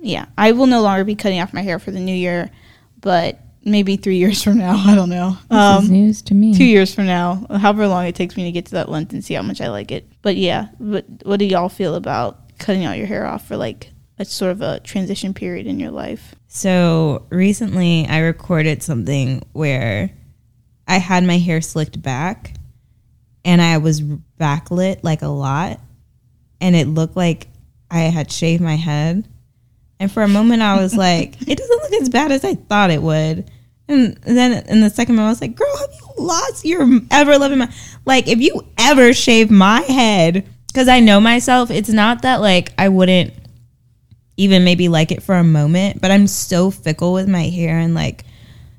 [0.00, 2.50] yeah, I will no longer be cutting off my hair for the new year,
[3.00, 5.38] but maybe three years from now, I don't know.
[5.48, 8.44] this is Um, news to me two years from now, however long it takes me
[8.44, 10.06] to get to that length and see how much I like it.
[10.22, 13.90] But yeah, but what do y'all feel about cutting all your hair off for like
[14.18, 16.34] a sort of a transition period in your life?
[16.48, 20.10] So recently, I recorded something where
[20.86, 22.54] I had my hair slicked back,
[23.44, 25.80] and I was backlit like a lot,
[26.64, 27.48] and it looked like
[27.90, 29.28] I had shaved my head.
[30.00, 32.90] And for a moment, I was like, "It doesn't look as bad as I thought
[32.90, 33.50] it would."
[33.86, 37.38] And then in the second moment, I was like, girl, have you lost your ever
[37.38, 37.74] loving mind?
[38.06, 42.72] Like, if you ever shave my head, because I know myself, it's not that like
[42.78, 43.34] I wouldn't
[44.38, 47.94] even maybe like it for a moment, but I'm so fickle with my hair and
[47.94, 48.24] like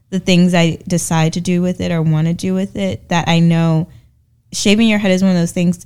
[0.10, 3.28] the things I decide to do with it or want to do with it that
[3.28, 3.90] I know
[4.52, 5.86] shaving your head is one of those things.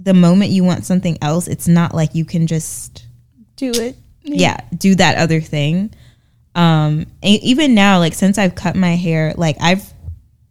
[0.00, 3.06] The moment you want something else, it's not like you can just
[3.56, 3.96] Do it.
[4.22, 5.94] yeah do that other thing.
[6.54, 9.92] Um even now like since i've cut my hair like i've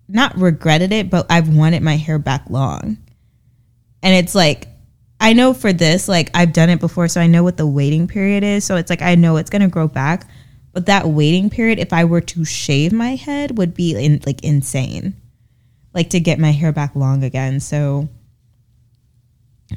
[0.10, 2.98] not regretted it but i've wanted my hair back long.
[4.02, 4.68] And it's like
[5.20, 8.08] i know for this like i've done it before so i know what the waiting
[8.08, 8.66] period is.
[8.66, 10.28] So it's like i know it's going to grow back.
[10.74, 14.44] But that waiting period if i were to shave my head would be in, like
[14.44, 15.16] insane.
[15.94, 17.60] Like to get my hair back long again.
[17.60, 18.10] So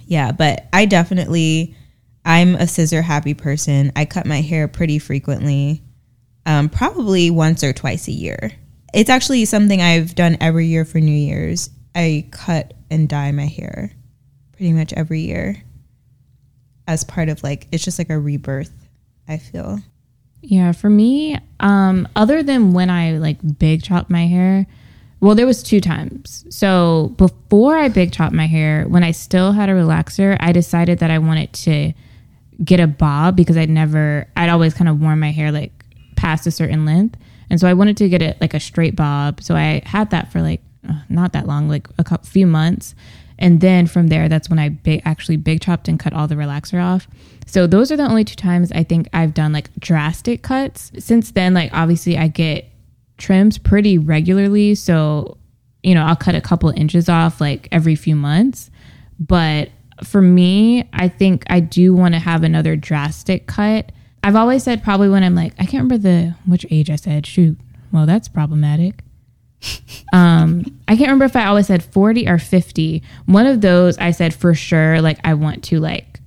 [0.07, 1.75] yeah but i definitely
[2.27, 3.93] I'm a scissor happy person.
[3.95, 5.85] I cut my hair pretty frequently,
[6.45, 8.51] um, probably once or twice a year.
[8.93, 11.71] It's actually something I've done every year for New Year's.
[11.95, 13.93] I cut and dye my hair
[14.53, 15.63] pretty much every year
[16.89, 18.73] as part of like, it's just like a rebirth,
[19.29, 19.79] I feel.
[20.43, 24.67] Yeah, for me, um, other than when I like big chop my hair,
[25.27, 26.45] well, there was two times.
[26.51, 31.01] So before I big chopped my hair, when I still had a relaxer, I decided
[31.01, 31.93] that I wanted to
[32.65, 35.73] get a bob because I'd never, I'd always kind of worn my hair like
[36.15, 37.19] past a certain length,
[37.51, 39.43] and so I wanted to get it like a straight bob.
[39.43, 42.95] So I had that for like uh, not that long, like a couple, few months,
[43.37, 46.81] and then from there, that's when I actually big chopped and cut all the relaxer
[46.83, 47.09] off.
[47.47, 50.93] So those are the only two times I think I've done like drastic cuts.
[51.01, 52.71] Since then, like obviously I get
[53.19, 54.75] trims pretty regularly.
[54.75, 55.39] So,
[55.83, 58.71] you know, I'll cut a couple inches off like every few months.
[59.19, 59.71] But
[60.05, 63.93] for me, I think I do want to have another drastic cut.
[64.23, 67.27] I've always said probably when I'm like, I can't remember the which age I said,
[67.27, 67.59] shoot.
[67.93, 69.03] Well, that's problematic.
[70.13, 73.03] um, I can't remember if I always said 40 or 50.
[73.27, 76.21] One of those I said for sure, like I want to like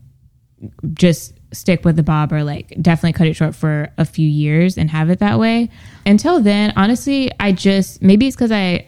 [0.94, 4.78] just stick with the bob or like definitely cut it short for a few years
[4.78, 5.70] and have it that way.
[6.06, 8.88] Until then, honestly, I just maybe it's because I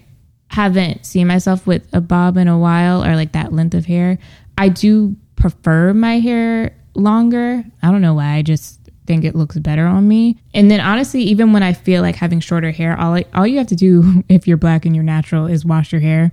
[0.49, 4.17] haven't seen myself with a bob in a while or like that length of hair.
[4.57, 7.63] I do prefer my hair longer.
[7.81, 8.35] I don't know why.
[8.35, 10.37] I just think it looks better on me.
[10.53, 13.57] And then honestly, even when I feel like having shorter hair, all I, all you
[13.57, 16.31] have to do if you're black and you're natural is wash your hair.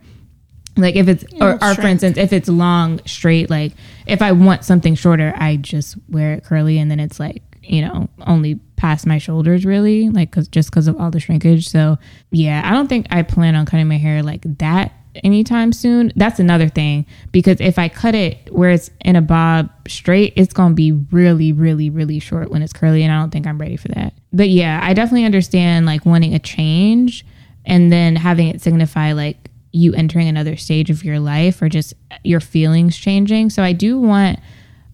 [0.76, 3.72] Like if it's or, or for instance, if it's long, straight, like
[4.08, 7.82] if I want something shorter, I just wear it curly and then it's like, you
[7.82, 11.68] know, only past my shoulders really, like cause just because of all the shrinkage.
[11.68, 11.98] So
[12.30, 14.92] yeah, I don't think I plan on cutting my hair like that
[15.22, 16.12] anytime soon.
[16.16, 20.54] That's another thing because if I cut it where it's in a bob straight, it's
[20.54, 23.02] going to be really, really, really short when it's curly.
[23.02, 24.14] And I don't think I'm ready for that.
[24.32, 27.26] But yeah, I definitely understand like wanting a change
[27.66, 31.94] and then having it signify like you entering another stage of your life or just
[32.24, 33.50] your feelings changing.
[33.50, 34.38] So I do want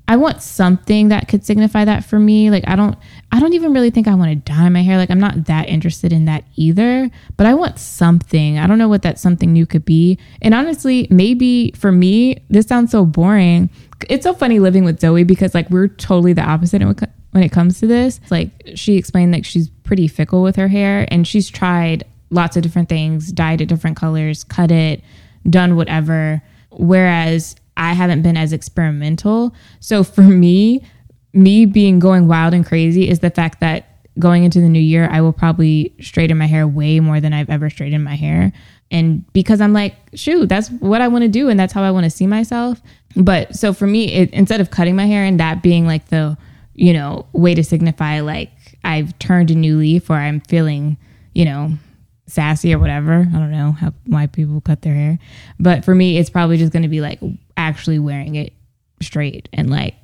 [0.06, 2.50] I want something that could signify that for me.
[2.50, 2.96] Like I don't
[3.32, 4.98] I don't even really think I want to dye my hair.
[4.98, 8.58] Like I'm not that interested in that either, but I want something.
[8.58, 10.18] I don't know what that something new could be.
[10.42, 13.70] And honestly, maybe for me, this sounds so boring.
[14.10, 17.80] It's so funny living with Zoe because like we're totally the opposite when it comes
[17.80, 18.20] to this.
[18.30, 22.04] Like she explained like she's pretty fickle with her hair and she's tried
[22.34, 25.02] lots of different things, dyed it different colors, cut it,
[25.48, 26.42] done whatever.
[26.70, 29.54] Whereas I haven't been as experimental.
[29.80, 30.82] So for me,
[31.32, 35.08] me being going wild and crazy is the fact that going into the new year,
[35.10, 38.52] I will probably straighten my hair way more than I've ever straightened my hair.
[38.90, 41.90] And because I'm like, shoot, that's what I want to do and that's how I
[41.90, 42.80] want to see myself.
[43.16, 46.36] But so for me, it, instead of cutting my hair and that being like the,
[46.74, 48.50] you know, way to signify like
[48.84, 50.96] I've turned a new leaf or I'm feeling,
[51.32, 51.72] you know,
[52.26, 53.12] sassy or whatever.
[53.12, 55.18] I don't know how white people cut their hair.
[55.58, 57.20] But for me, it's probably just going to be like
[57.56, 58.52] actually wearing it
[59.02, 59.94] straight and like,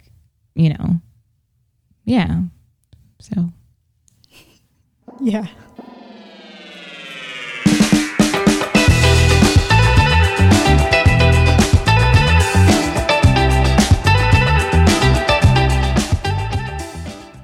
[0.55, 1.01] you know,
[2.05, 2.43] yeah.
[3.21, 3.51] So,
[5.21, 5.47] Yeah.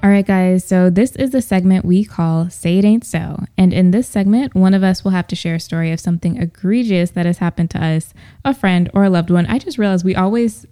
[0.07, 0.65] All right, guys.
[0.65, 3.45] So, this is the segment we call Say It Ain't So.
[3.59, 6.41] And in this segment, one of us will have to share a story of something
[6.41, 8.15] egregious that has happened to us,
[8.45, 9.47] a friend, or a loved one.
[9.47, 10.65] I just realized we always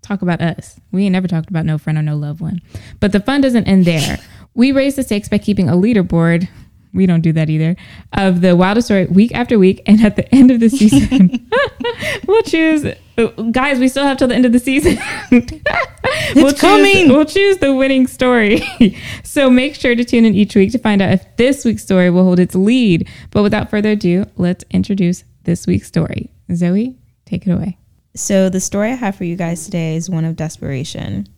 [0.00, 0.80] talk about us.
[0.90, 2.62] We ain't never talked about no friend or no loved one.
[2.98, 4.20] But the fun doesn't end there.
[4.54, 6.48] We raise the stakes by keeping a leaderboard.
[6.92, 7.76] We don't do that either.
[8.12, 11.48] Of the wildest story week after week, and at the end of the season,
[12.26, 12.86] we'll choose.
[13.50, 14.96] Guys, we still have till the end of the season.
[16.34, 17.08] we'll choose, coming.
[17.08, 18.62] We'll choose the winning story.
[19.24, 22.10] so make sure to tune in each week to find out if this week's story
[22.10, 23.08] will hold its lead.
[23.30, 26.30] But without further ado, let's introduce this week's story.
[26.54, 26.96] Zoe,
[27.26, 27.78] take it away.
[28.14, 31.28] So the story I have for you guys today is one of desperation.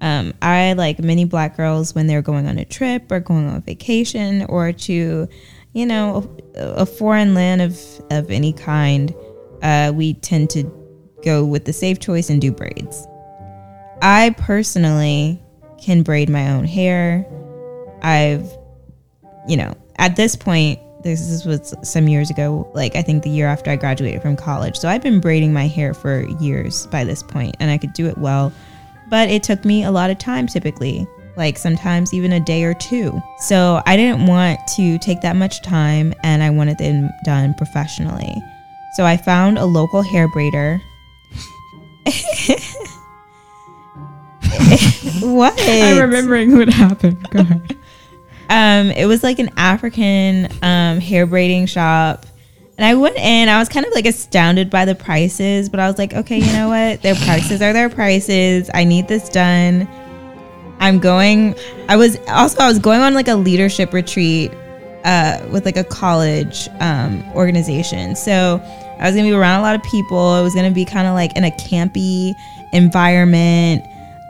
[0.00, 3.62] Um, I like many black girls when they're going on a trip or going on
[3.62, 5.28] vacation or to,
[5.72, 7.78] you know, a, a foreign land of
[8.10, 9.14] of any kind.
[9.62, 10.64] Uh, we tend to
[11.22, 13.06] go with the safe choice and do braids.
[14.02, 15.42] I personally
[15.78, 17.26] can braid my own hair.
[18.02, 18.50] I've,
[19.46, 23.46] you know, at this point, this was some years ago, like I think the year
[23.46, 24.76] after I graduated from college.
[24.76, 28.06] So I've been braiding my hair for years by this point, and I could do
[28.06, 28.52] it well.
[29.10, 32.74] But it took me a lot of time typically, like sometimes even a day or
[32.74, 33.20] two.
[33.38, 38.34] So I didn't want to take that much time, and I wanted them done professionally.
[38.94, 40.80] So I found a local hair braider.
[45.20, 45.54] what?
[45.60, 47.28] I'm remembering what happened.
[47.30, 47.76] Go ahead.
[48.48, 52.26] Um, it was like an African um, hair braiding shop.
[52.80, 55.86] And I went in, I was kind of like astounded by the prices, but I
[55.86, 57.02] was like, okay, you know what?
[57.02, 58.70] Their prices are their prices.
[58.72, 59.86] I need this done.
[60.78, 61.54] I'm going,
[61.90, 64.50] I was also, I was going on like a leadership retreat
[65.04, 68.16] uh, with like a college um, organization.
[68.16, 68.62] So
[68.98, 70.36] I was gonna be around a lot of people.
[70.36, 72.34] It was gonna be kind of like in a campy
[72.72, 73.84] environment,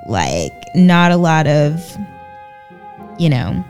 [0.09, 1.97] like not a lot of,
[3.17, 3.65] you know,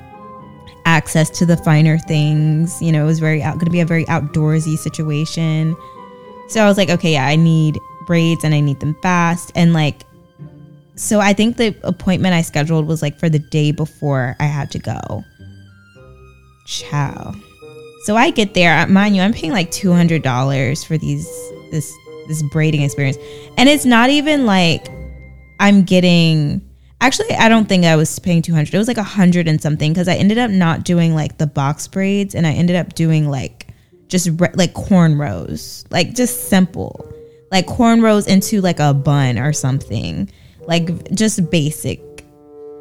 [0.85, 2.81] access to the finer things.
[2.81, 5.77] You know, it was very out, going to be a very outdoorsy situation.
[6.49, 9.53] So I was like, okay, yeah, I need braids and I need them fast.
[9.55, 10.03] And like,
[10.97, 14.71] so I think the appointment I scheduled was like for the day before I had
[14.73, 15.25] to go.
[16.66, 17.35] Ciao.
[18.05, 21.27] So I get there, uh, mind you, I'm paying like two hundred dollars for these
[21.71, 21.93] this
[22.29, 23.19] this braiding experience,
[23.57, 24.88] and it's not even like
[25.59, 26.62] I'm getting
[27.03, 28.75] Actually, I don't think I was paying 200.
[28.75, 31.47] It was like a hundred and something because I ended up not doing like the
[31.47, 33.69] box braids and I ended up doing like
[34.09, 37.11] just re- like cornrows, like just simple,
[37.51, 40.31] like cornrows into like a bun or something,
[40.67, 42.01] like just basic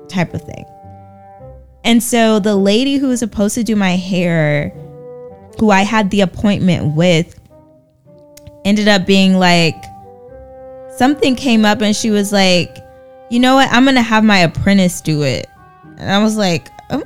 [0.10, 0.66] type of thing.
[1.86, 4.70] And so the lady who was supposed to do my hair,
[5.60, 7.40] who I had the appointment with,
[8.66, 9.82] ended up being like,
[10.98, 12.78] something came up and she was like,
[13.30, 13.70] you know what?
[13.72, 15.48] I'm gonna have my apprentice do it.
[15.98, 17.04] And I was like, oh,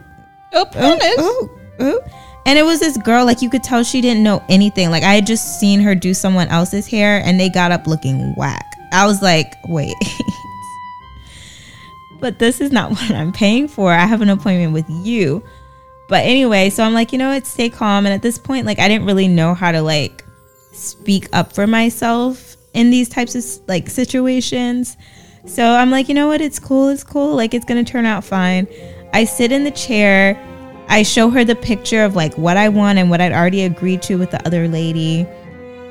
[0.54, 1.16] oh, Apprentice.
[1.18, 2.00] oh, oh.
[2.46, 4.90] And it was this girl, like you could tell she didn't know anything.
[4.90, 8.34] Like I had just seen her do someone else's hair and they got up looking
[8.36, 8.66] whack.
[8.92, 9.96] I was like, wait.
[12.20, 13.92] but this is not what I'm paying for.
[13.92, 15.44] I have an appointment with you.
[16.10, 18.06] But anyway, so I'm like, you know what, stay calm.
[18.06, 20.24] And at this point, like I didn't really know how to like
[20.74, 24.98] speak up for myself in these types of like situations.
[25.46, 26.42] So I'm like, you know what?
[26.42, 26.90] It's cool.
[26.90, 27.36] It's cool.
[27.36, 28.68] Like, it's going to turn out fine.
[29.14, 30.42] I sit in the chair.
[30.88, 34.02] I show her the picture of like what I want and what I'd already agreed
[34.04, 35.28] to with the other lady.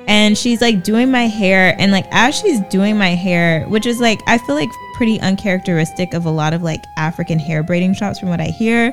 [0.06, 1.76] And she's like doing my hair.
[1.78, 6.14] And like, as she's doing my hair, which is like, I feel like pretty uncharacteristic
[6.14, 8.92] of a lot of like African hair braiding shops from what I hear.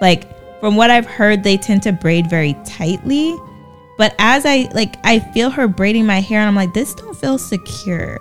[0.00, 0.26] Like,
[0.60, 3.36] from what I've heard, they tend to braid very tightly.
[3.96, 7.16] But as I like, I feel her braiding my hair, and I'm like, this don't
[7.16, 8.18] feel secure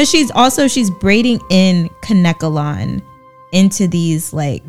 [0.00, 3.02] because she's also she's braiding in Kanekalon
[3.52, 4.64] into these like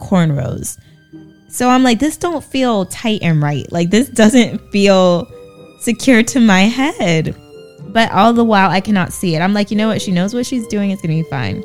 [0.00, 0.80] cornrows.
[1.48, 3.70] So I'm like, this don't feel tight and right.
[3.70, 5.30] Like this doesn't feel
[5.78, 7.36] secure to my head.
[7.92, 9.38] But all the while I cannot see it.
[9.38, 10.02] I'm like, you know what?
[10.02, 10.90] She knows what she's doing.
[10.90, 11.62] It's gonna be fine.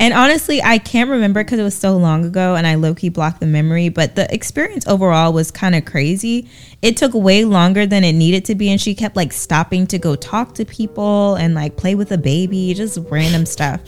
[0.00, 3.08] And honestly, I can't remember because it was so long ago and I low key
[3.08, 3.88] blocked the memory.
[3.88, 6.48] But the experience overall was kind of crazy.
[6.82, 8.70] It took way longer than it needed to be.
[8.70, 12.18] And she kept like stopping to go talk to people and like play with a
[12.18, 13.80] baby, just random stuff.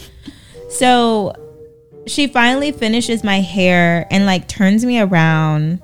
[0.71, 1.35] So
[2.07, 5.83] she finally finishes my hair and like turns me around.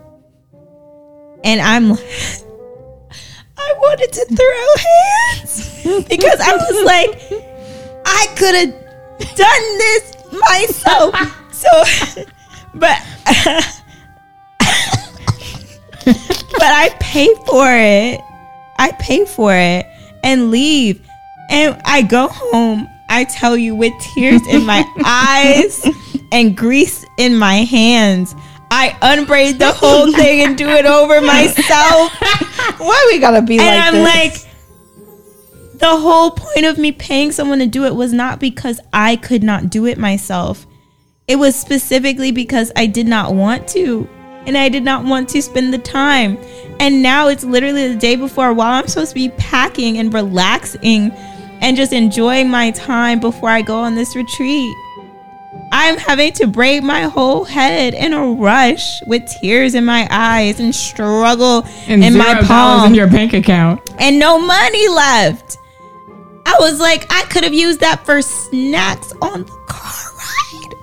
[1.43, 2.01] And I'm like,
[3.59, 7.43] I wanted to throw hands because I was like,
[8.07, 8.80] I could have
[9.37, 11.15] done this myself.
[11.61, 11.69] So,
[12.73, 12.97] but
[16.05, 16.15] but
[16.59, 18.21] I pay for it.
[18.79, 19.87] I pay for it
[20.25, 21.07] and leave.
[21.51, 22.89] And I go home.
[23.09, 25.85] I tell you, with tears in my eyes
[26.33, 28.35] and grease in my hands,
[28.71, 32.13] I unbraid the whole thing and do it over myself.
[32.79, 34.45] Why we gotta be And like I'm this?
[34.45, 34.50] like,
[35.81, 39.43] the whole point of me paying someone to do it was not because I could
[39.43, 40.67] not do it myself.
[41.27, 44.09] It was specifically because I did not want to.
[44.47, 46.39] and I did not want to spend the time.
[46.81, 51.11] And now it's literally the day before while I'm supposed to be packing and relaxing
[51.61, 54.75] and just enjoying my time before I go on this retreat.
[55.73, 60.59] I'm having to braid my whole head in a rush with tears in my eyes
[60.59, 63.81] and struggle And in zero my palm in your bank account.
[63.99, 65.59] and no money left.
[66.51, 70.75] I was like, I could have used that for snacks on the car ride.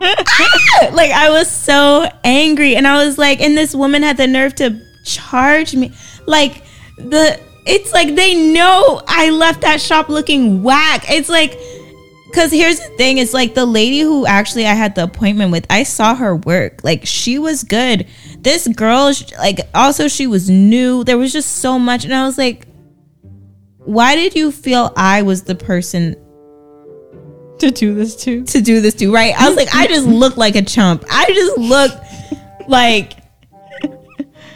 [0.00, 0.90] Ah!
[0.92, 4.54] like I was so angry, and I was like, and this woman had the nerve
[4.56, 5.92] to charge me.
[6.26, 6.62] Like
[6.98, 11.10] the, it's like they know I left that shop looking whack.
[11.10, 11.58] It's like.
[12.34, 15.64] Cause here's the thing, it's like the lady who actually I had the appointment with,
[15.70, 16.84] I saw her work.
[16.84, 18.06] Like she was good.
[18.40, 21.04] This girl, like also she was new.
[21.04, 22.67] There was just so much, and I was like,
[23.88, 26.14] why did you feel I was the person
[27.60, 28.44] To do this to?
[28.44, 29.12] to do this to?
[29.12, 29.34] Right?
[29.38, 31.04] I was like, I just look like a chump.
[31.10, 31.92] I just look
[32.68, 33.14] like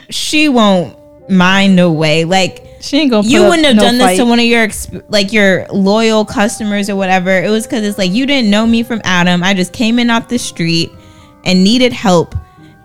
[0.09, 0.97] she won't
[1.29, 2.25] mind no way.
[2.25, 3.27] Like She ain't gonna.
[3.27, 4.17] you wouldn't have no done this fight.
[4.17, 7.31] to one of your exp- like your loyal customers or whatever.
[7.31, 9.43] It was because it's like you didn't know me from Adam.
[9.43, 10.91] I just came in off the street
[11.45, 12.35] and needed help,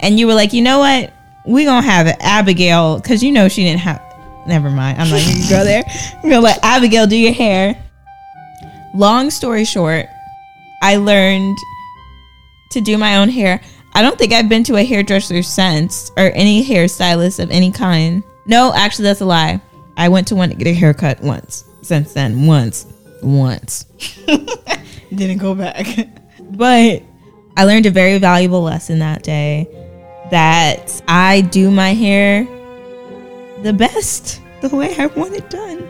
[0.00, 1.12] and you were like, you know what?
[1.46, 4.00] We gonna have Abigail because you know she didn't have.
[4.48, 4.98] Never mind.
[4.98, 5.84] I'm not gonna go there.
[6.24, 7.80] We're gonna let Abigail do your hair.
[8.94, 10.06] Long story short,
[10.82, 11.56] I learned
[12.72, 13.60] to do my own hair.
[13.94, 18.22] I don't think I've been to a hairdresser since or any hairstylist of any kind.
[18.46, 19.60] No, actually, that's a lie.
[19.96, 21.64] I went to one to get a haircut once.
[21.82, 22.86] Since then, once,
[23.22, 23.84] once.
[25.14, 25.86] Didn't go back.
[26.50, 27.02] But
[27.58, 29.68] I learned a very valuable lesson that day
[30.30, 32.46] that I do my hair
[33.62, 35.86] the best, the way I want it done.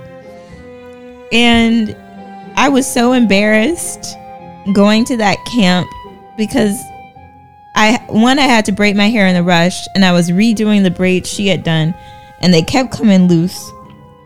[1.33, 1.97] And
[2.57, 4.17] I was so embarrassed
[4.73, 5.89] going to that camp
[6.37, 6.79] because
[7.75, 10.83] I one I had to braid my hair in the rush and I was redoing
[10.83, 11.95] the braids she had done
[12.41, 13.71] and they kept coming loose.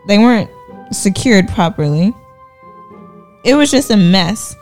[0.07, 0.49] They weren't
[0.91, 2.13] secured properly.
[3.43, 4.55] It was just a mess.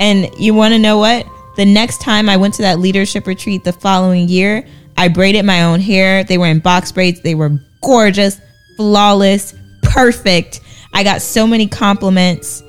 [0.00, 1.26] And you want to know what?
[1.56, 4.66] The next time I went to that leadership retreat the following year,
[4.98, 6.24] I braided my own hair.
[6.24, 7.20] They were in box braids.
[7.20, 8.40] They were gorgeous,
[8.76, 10.60] flawless, perfect.
[10.92, 12.64] I got so many compliments.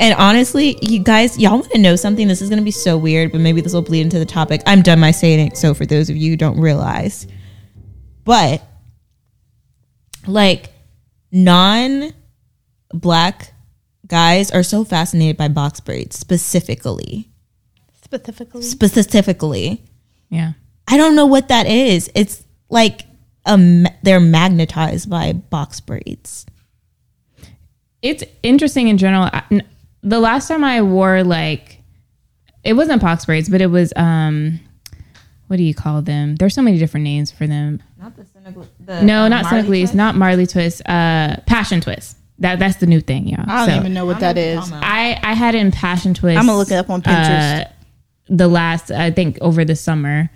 [0.00, 2.26] And honestly, you guys, y'all want to know something?
[2.26, 4.62] This is going to be so weird, but maybe this will bleed into the topic.
[4.66, 5.56] I'm done my saying it.
[5.56, 7.28] So for those of you who don't realize,
[8.24, 8.60] but
[10.26, 10.70] like
[11.30, 12.12] non
[12.92, 13.52] black
[14.08, 17.30] guys are so fascinated by box braids specifically.
[18.02, 18.62] Specifically.
[18.62, 19.84] Specifically.
[20.30, 20.54] Yeah.
[20.88, 22.10] I don't know what that is.
[22.14, 23.02] It's like
[23.46, 26.46] a, ma- they're magnetized by box braids.
[28.02, 29.30] It's interesting in general.
[30.02, 31.80] The last time I wore like,
[32.62, 34.60] it wasn't box braids, but it was um,
[35.46, 36.36] what do you call them?
[36.36, 37.82] There's so many different names for them.
[37.98, 38.66] Not the Senegal.
[38.80, 40.82] The, No, not Senegalese, not Marley twist.
[40.86, 42.18] Uh, passion twist.
[42.40, 43.44] That that's the new thing, y'all.
[43.46, 44.58] I don't So, even know what that is.
[44.72, 46.38] I I had it in passion twist.
[46.38, 47.62] I'm gonna look it up on Pinterest.
[47.64, 47.68] uh,
[48.28, 50.28] the last I think over the summer,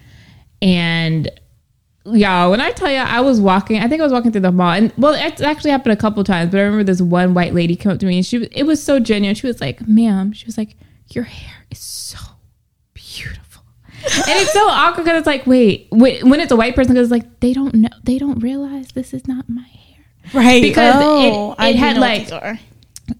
[0.62, 1.30] and
[2.04, 3.78] y'all, when I tell you, I was walking.
[3.80, 6.22] I think I was walking through the mall, and well, it actually happened a couple
[6.24, 6.50] times.
[6.50, 8.64] But I remember this one white lady came up to me, and she was- it
[8.64, 9.34] was so genuine.
[9.34, 10.76] She was like, "Ma'am," she was like,
[11.10, 12.18] "Your hair is so
[12.94, 13.62] beautiful."
[14.04, 17.12] and it's so awkward because it's like, wait, when it's a white person, because it's
[17.12, 20.04] like they don't know, they don't realize this is not my hair
[20.34, 20.62] right.
[20.62, 22.28] because Oh, it, it had like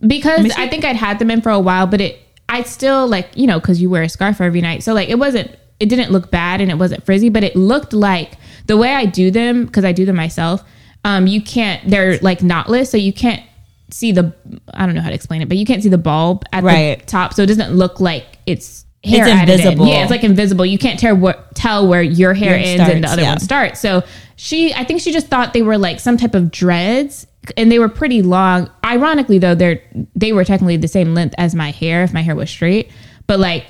[0.07, 3.28] because I think I'd had them in for a while, but it I still like
[3.34, 5.51] you know because you wear a scarf every night, so like it wasn't
[5.81, 8.33] it didn't look bad and it wasn't frizzy, but it looked like
[8.66, 10.62] the way I do them because I do them myself.
[11.05, 13.43] Um, you can't they're like knotless, so you can't
[13.91, 14.35] see the
[14.74, 16.99] I don't know how to explain it, but you can't see the bulb at Right.
[16.99, 19.61] the top, so it doesn't look like it's hair It's added in.
[19.61, 19.87] invisible.
[19.87, 20.66] Yeah, it's like invisible.
[20.66, 23.31] You can't tell what tell where your hair Yours ends and the other yeah.
[23.31, 23.81] one starts.
[23.81, 24.03] So
[24.37, 27.26] she, I think she just thought they were like some type of dreads,
[27.57, 28.68] and they were pretty long.
[28.85, 29.81] Ironically, though, they're
[30.16, 32.91] they were technically the same length as my hair if my hair was straight.
[33.29, 33.64] But like,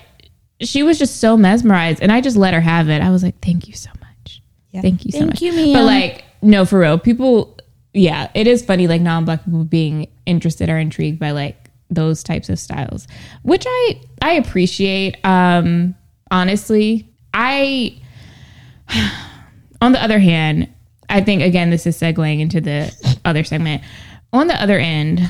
[0.61, 3.01] she was just so mesmerized, and I just let her have it.
[3.03, 4.43] I was like, "Thank you so much,
[4.73, 4.81] Yeah.
[4.83, 5.73] thank you so Thank much." you.
[5.73, 7.57] But like, no, for real, people.
[7.95, 12.49] Yeah, it is funny, like non-black people being interested or intrigued by like those types
[12.49, 13.07] of styles,
[13.43, 15.17] which I I appreciate.
[15.25, 15.95] Um,
[16.31, 17.97] honestly, I
[19.81, 20.69] on the other hand,
[21.09, 22.93] I think again this is segueing into the
[23.25, 23.83] other segment.
[24.33, 25.21] On the other end,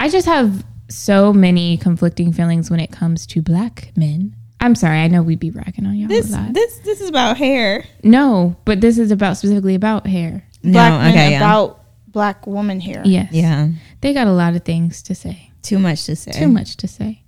[0.00, 4.34] I just have so many conflicting feelings when it comes to black men.
[4.62, 6.54] I'm sorry, I know we'd be bragging on y'all This a lot.
[6.54, 7.84] this this is about hair.
[8.02, 10.46] no, but this is about specifically about hair.
[10.62, 11.36] Black no, men okay, yeah.
[11.38, 13.02] about black woman hair.
[13.04, 13.32] Yes.
[13.32, 13.68] yeah,
[14.00, 15.50] They got a lot of things to say.
[15.62, 16.30] too much to say.
[16.32, 17.22] Too much to say.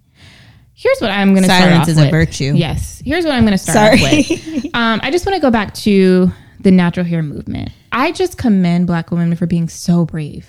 [0.74, 2.52] here's what I'm going to start Silence is a virtue.
[2.54, 3.02] Yes.
[3.04, 4.20] Here's what I'm going to start Sorry.
[4.20, 4.64] off with.
[4.74, 6.30] Um, I just want to go back to
[6.60, 7.70] the natural hair movement.
[7.92, 10.48] I just commend black women for being so brave.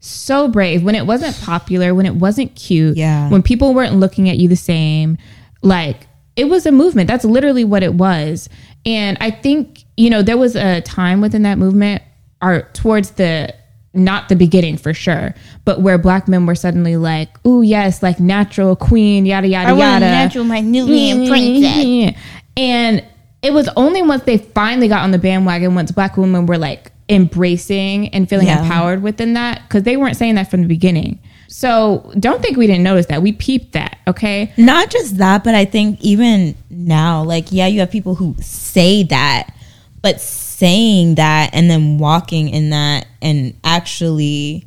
[0.00, 3.28] So brave when it wasn't popular, when it wasn't cute, Yeah.
[3.30, 5.18] when people weren't looking at you the same.
[5.62, 6.06] Like
[6.36, 7.08] it was a movement.
[7.08, 8.48] That's literally what it was.
[8.86, 12.02] And I think, you know, there was a time within that movement
[12.40, 13.54] or towards the
[13.94, 15.34] not the beginning for sure,
[15.64, 19.72] but where black men were suddenly like, "Ooh, yes, like natural queen, yada yada I
[19.72, 22.14] want yada." a natural my Nubian princess.
[22.56, 23.04] And
[23.42, 26.90] it was only once they finally got on the bandwagon, once black women were like
[27.08, 28.62] embracing and feeling Yeah.
[28.62, 31.18] empowered within that, because they weren't saying that from the beginning.
[31.48, 33.22] So don't think we didn't notice that.
[33.22, 34.52] We peeped that, okay?
[34.58, 39.02] Not just that, but I think even now, like, yeah, you have people who say
[39.04, 39.54] that,
[40.02, 44.66] but saying that and then walking in that and actually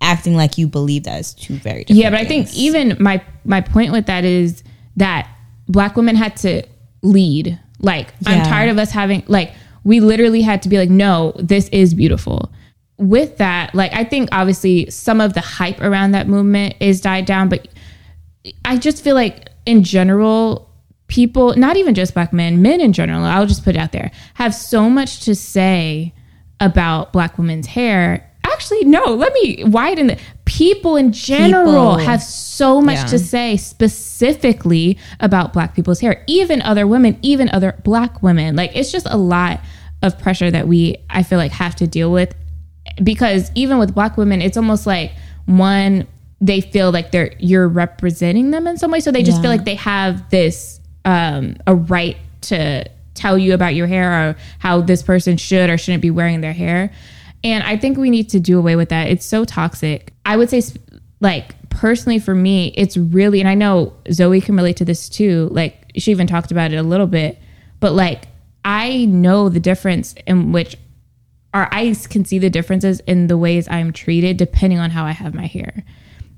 [0.00, 2.02] acting like you believe that is two very different.
[2.02, 4.62] Yeah, but I think even my my point with that is
[4.96, 5.28] that
[5.68, 6.62] black women had to
[7.02, 7.58] lead.
[7.78, 9.52] Like I'm tired of us having like
[9.84, 12.52] we literally had to be like, no, this is beautiful.
[13.00, 17.24] With that, like I think obviously some of the hype around that movement is died
[17.24, 17.66] down, but
[18.64, 20.68] I just feel like in general,
[21.08, 24.10] people, not even just black men, men in general, I'll just put it out there,
[24.34, 26.12] have so much to say
[26.60, 28.30] about black women's hair.
[28.44, 31.98] Actually, no, let me widen the people in general People.
[31.98, 33.06] have so much Yeah.
[33.06, 38.56] to say specifically about black people's hair, even other women, even other black women.
[38.56, 39.60] Like it's just a lot
[40.02, 42.34] of pressure that we I feel like have to deal with
[43.02, 45.12] because even with black women it's almost like
[45.46, 46.06] one
[46.40, 49.00] they feel like they're you're representing them in some way.
[49.00, 49.42] So they just Yeah.
[49.42, 52.84] feel like they have this um a right to
[53.14, 56.54] tell you about your hair or how this person should or shouldn't be wearing their
[56.54, 56.90] hair.
[57.44, 59.08] And i think we need to do away with that.
[59.08, 60.12] It's so toxic.
[60.24, 60.62] I would say
[61.20, 65.48] like personally for me it's really and i know zoe can relate to this too
[65.52, 67.38] like she even talked about it a little bit
[67.78, 68.24] but like
[68.64, 70.76] i know the difference in which
[71.52, 75.12] our eyes can see the differences in the ways I'm treated depending on how I
[75.12, 75.84] have my hair.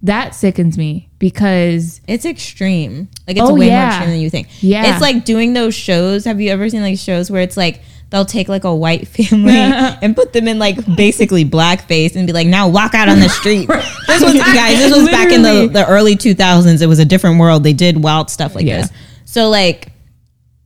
[0.05, 3.09] That sickens me because it's extreme.
[3.29, 3.81] Like it's Oh, way yeah.
[3.83, 4.49] more extreme than you think.
[4.61, 4.93] Yeah.
[4.93, 6.25] It's like doing those shows.
[6.25, 9.53] Have you ever seen like shows where it's like they'll take like a white family
[9.55, 13.29] and put them in like basically blackface and be like, now walk out on the
[13.29, 13.69] street.
[14.09, 16.83] This was guys, this was back in the, the early two thousands.
[16.83, 17.63] It was a different world.
[17.63, 18.83] They did wild stuff like Yeah.
[18.83, 18.91] this.
[19.25, 19.89] So like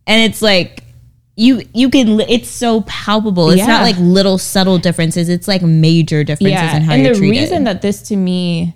[0.07, 0.82] and it's like
[1.37, 3.51] you you can it's so palpable.
[3.51, 3.66] It's Yeah.
[3.66, 5.28] not like little subtle differences.
[5.28, 7.41] It's like major differences in how and you're the treated.
[7.41, 8.74] reason that this to me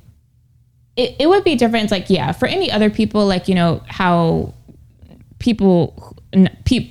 [0.97, 3.81] it, it would be different it's like yeah for any other people like you know
[3.87, 4.53] how
[5.39, 6.15] people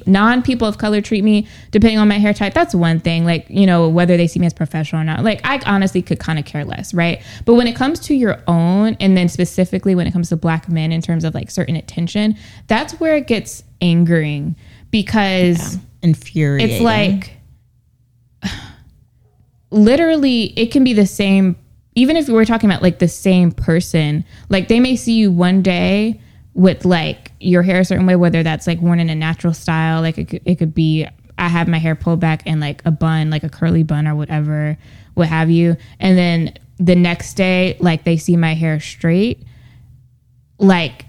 [0.05, 3.45] non people of color treat me depending on my hair type that's one thing like
[3.49, 6.37] you know whether they see me as professional or not like i honestly could kind
[6.39, 10.07] of care less right but when it comes to your own and then specifically when
[10.07, 12.35] it comes to black men in terms of like certain attention
[12.67, 14.55] that's where it gets angering
[14.91, 16.75] because infuriating.
[16.75, 17.37] it's like
[19.69, 21.55] literally it can be the same
[21.95, 25.61] even if we're talking about like the same person like they may see you one
[25.61, 26.19] day
[26.53, 30.01] with like your hair a certain way whether that's like worn in a natural style
[30.01, 32.91] like it could, it could be i have my hair pulled back in like a
[32.91, 34.77] bun like a curly bun or whatever
[35.13, 39.43] what have you and then the next day like they see my hair straight
[40.57, 41.05] like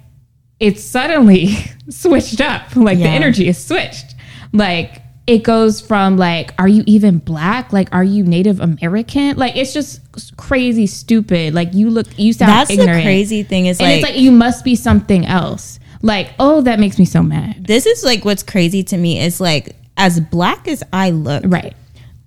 [0.61, 1.49] it's suddenly
[1.89, 2.77] switched up.
[2.77, 4.15] Like the energy is switched.
[4.53, 7.73] Like it goes from like, are you even black?
[7.73, 9.37] Like, are you Native American?
[9.37, 10.01] Like it's just
[10.37, 11.55] crazy stupid.
[11.55, 12.99] Like you look, you sound that's ignorant.
[12.99, 15.79] the crazy thing is and like, it's like you must be something else.
[16.03, 17.67] Like, oh, that makes me so mad.
[17.67, 21.75] this is like what's crazy to me is like as black as I look, Right.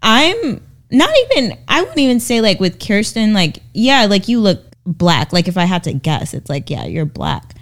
[0.01, 0.61] I'm
[0.91, 5.33] not even I wouldn't even say like with Kirsten, like, yeah, like you look black.
[5.33, 7.55] Like if I had to guess, it's like, yeah, you're black.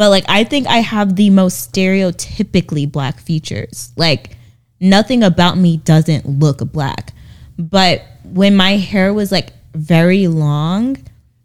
[0.00, 3.92] But like I think I have the most stereotypically black features.
[3.98, 4.34] Like
[4.80, 7.12] nothing about me doesn't look black.
[7.58, 10.96] But when my hair was like very long,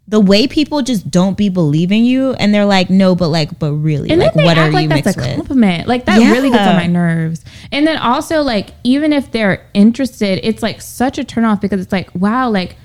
[0.08, 3.74] the way people just don't be believing you and they're like, no, but like, but
[3.74, 5.36] really, And like then they what act are like you that's mixed a with?
[5.36, 5.86] compliment.
[5.86, 7.44] Like that really gets on my nerves.
[7.70, 11.92] And then also like even if they're interested, it's like such a turnoff because it's
[11.92, 12.76] like, wow, like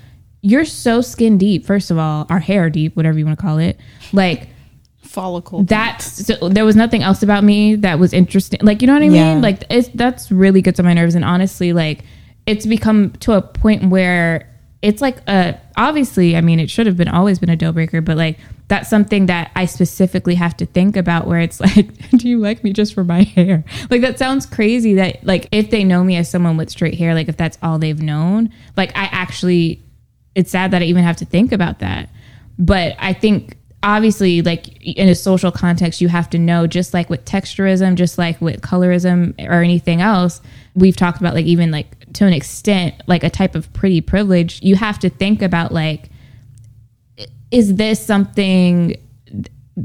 [0.42, 3.56] you're so skin deep, first of all, or hair deep, whatever you want to call
[3.56, 3.78] it.
[4.12, 4.48] Like
[5.12, 5.62] Follicle.
[5.64, 8.60] that's so there was nothing else about me that was interesting.
[8.62, 9.34] Like, you know what I Yeah.
[9.34, 9.42] mean?
[9.42, 11.14] Like it's that's really gets on my nerves.
[11.14, 12.04] And honestly, like
[12.46, 14.48] it's become to a point where
[14.80, 18.00] it's like a obviously, I mean, it should have been always been a deal breaker,
[18.00, 18.38] but like
[18.68, 22.64] that's something that I specifically have to think about where it's like, do you like
[22.64, 23.64] me just for my hair?
[23.90, 27.14] Like that sounds crazy that like if they know me as someone with straight hair,
[27.14, 29.82] like if that's all they've known, like I actually
[30.34, 32.08] it's sad that I even have to think about that.
[32.58, 37.10] But I think obviously like in a social context you have to know just like
[37.10, 40.40] with texturism just like with colorism or anything else
[40.74, 44.60] we've talked about like even like to an extent like a type of pretty privilege
[44.62, 46.10] you have to think about like
[47.50, 48.96] is this something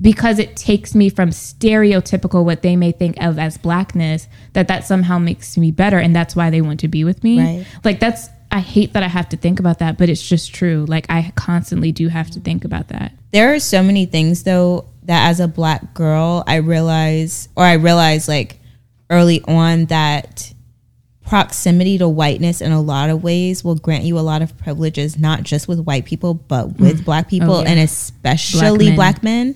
[0.01, 4.85] because it takes me from stereotypical what they may think of as blackness that that
[4.85, 7.65] somehow makes me better and that's why they want to be with me Right.
[7.83, 10.85] like that's i hate that i have to think about that but it's just true
[10.87, 14.85] like i constantly do have to think about that There are so many things though
[15.03, 18.59] that as a black girl I realize or I realized like
[19.09, 20.53] early on that
[21.25, 25.17] proximity to whiteness in a lot of ways will grant you a lot of privileges
[25.17, 26.79] not just with white people but mm.
[26.79, 27.69] with black oh, people Oh, yeah.
[27.69, 28.95] and especially men.
[28.95, 29.55] black men.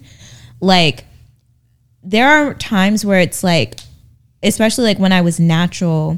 [0.59, 1.05] Like
[2.03, 3.79] there are times where it's like
[4.43, 6.17] especially like when I was natural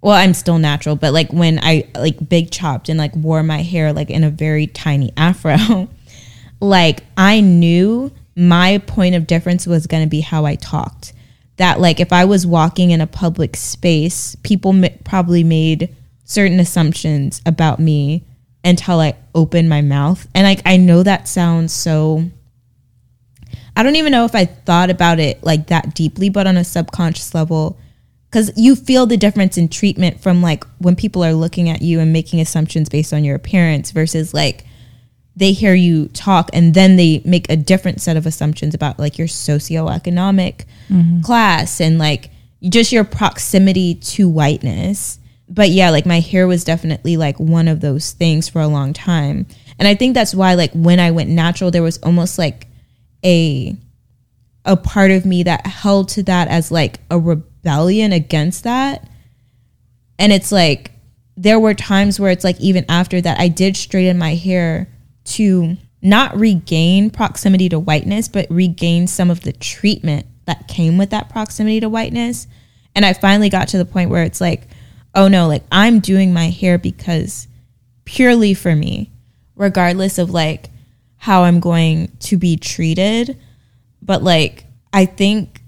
[0.00, 3.62] well i'm still natural but like when i like big chopped and like wore my
[3.62, 5.88] hair like in a very tiny afro
[6.60, 11.14] like i knew my point of difference was going to be how i talked.
[11.56, 15.94] That like if i was walking in a public space people m- probably made
[16.24, 18.24] certain assumptions about me
[18.62, 20.28] until i opened my mouth.
[20.34, 22.30] And like i know that sounds so
[23.78, 26.64] I don't even know if I thought about it like that deeply, but on a
[26.64, 27.78] subconscious level,
[28.36, 32.00] because you feel the difference in treatment from like when people are looking at you
[32.00, 34.66] and making assumptions based on your appearance versus like
[35.34, 39.16] they hear you talk and then they make a different set of assumptions about like
[39.16, 41.22] your socioeconomic mm-hmm.
[41.22, 42.28] class and like
[42.68, 45.18] just your proximity to whiteness.
[45.48, 48.92] But yeah, like my hair was definitely like one of those things for a long
[48.92, 49.46] time.
[49.78, 52.66] And I think that's why like when I went natural there was almost like
[53.24, 53.74] a
[54.66, 59.08] a part of me that held to that as like a rebellion against that.
[60.18, 60.92] And it's like
[61.36, 64.88] there were times where it's like even after that I did straighten my hair
[65.24, 71.10] to not regain proximity to whiteness, but regain some of the treatment that came with
[71.10, 72.46] that proximity to whiteness.
[72.94, 74.68] And I finally got to the point where it's like,
[75.14, 77.48] oh no, like I'm doing my hair because
[78.04, 79.10] purely for me,
[79.56, 80.70] regardless of like
[81.16, 83.36] how I'm going to be treated.
[84.00, 85.60] But like, I think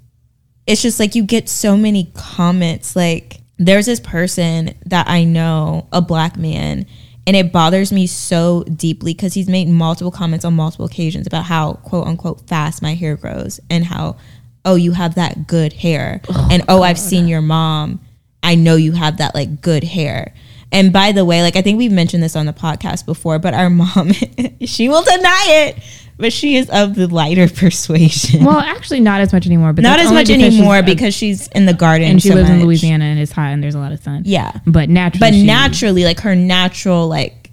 [0.68, 2.94] it's just like you get so many comments.
[2.94, 6.86] Like, there's this person that I know, a black man,
[7.26, 11.44] and it bothers me so deeply because he's made multiple comments on multiple occasions about
[11.44, 14.18] how quote unquote fast my hair grows and how,
[14.64, 16.20] oh, you have that good hair.
[16.28, 18.00] Oh and oh, I've seen your mom.
[18.42, 20.34] I know you have that like good hair.
[20.70, 23.54] And by the way, like I think we've mentioned this on the podcast before, but
[23.54, 24.12] our mom,
[24.60, 25.78] she will deny it,
[26.18, 28.44] but she is of the lighter persuasion.
[28.44, 31.14] well actually not as much anymore but Not as much because she's anymore a- because
[31.14, 33.74] she's in the garden and she so lives in louisiana and it's hot and there's
[33.74, 34.22] a lot of sun.
[34.24, 37.50] Yeah, but naturally but naturally, like her natural like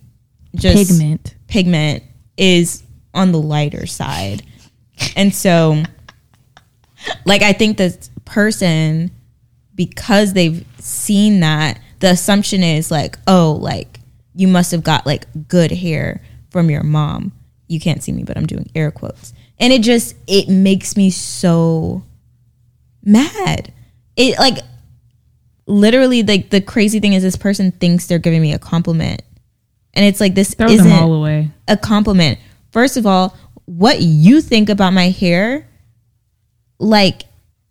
[0.56, 1.36] just pigment.
[1.48, 2.04] pigment
[2.38, 4.42] is on the lighter side,
[5.16, 5.84] and so
[7.26, 9.12] like I think this person
[9.76, 14.00] because they've seen that the assumption is like oh like
[14.36, 17.32] you must have got like good hair from your mom
[17.68, 21.10] you can't see me but i'm doing air quotes and it just it makes me
[21.10, 22.04] so
[23.04, 23.72] mad
[24.16, 24.58] it like
[25.68, 29.22] literally like the crazy thing is this person thinks they're giving me a compliment
[29.94, 32.40] and it's like this throw isn't them all away a compliment.
[32.72, 33.36] First of all,
[33.66, 35.68] what you think about my hair,
[36.80, 37.24] like,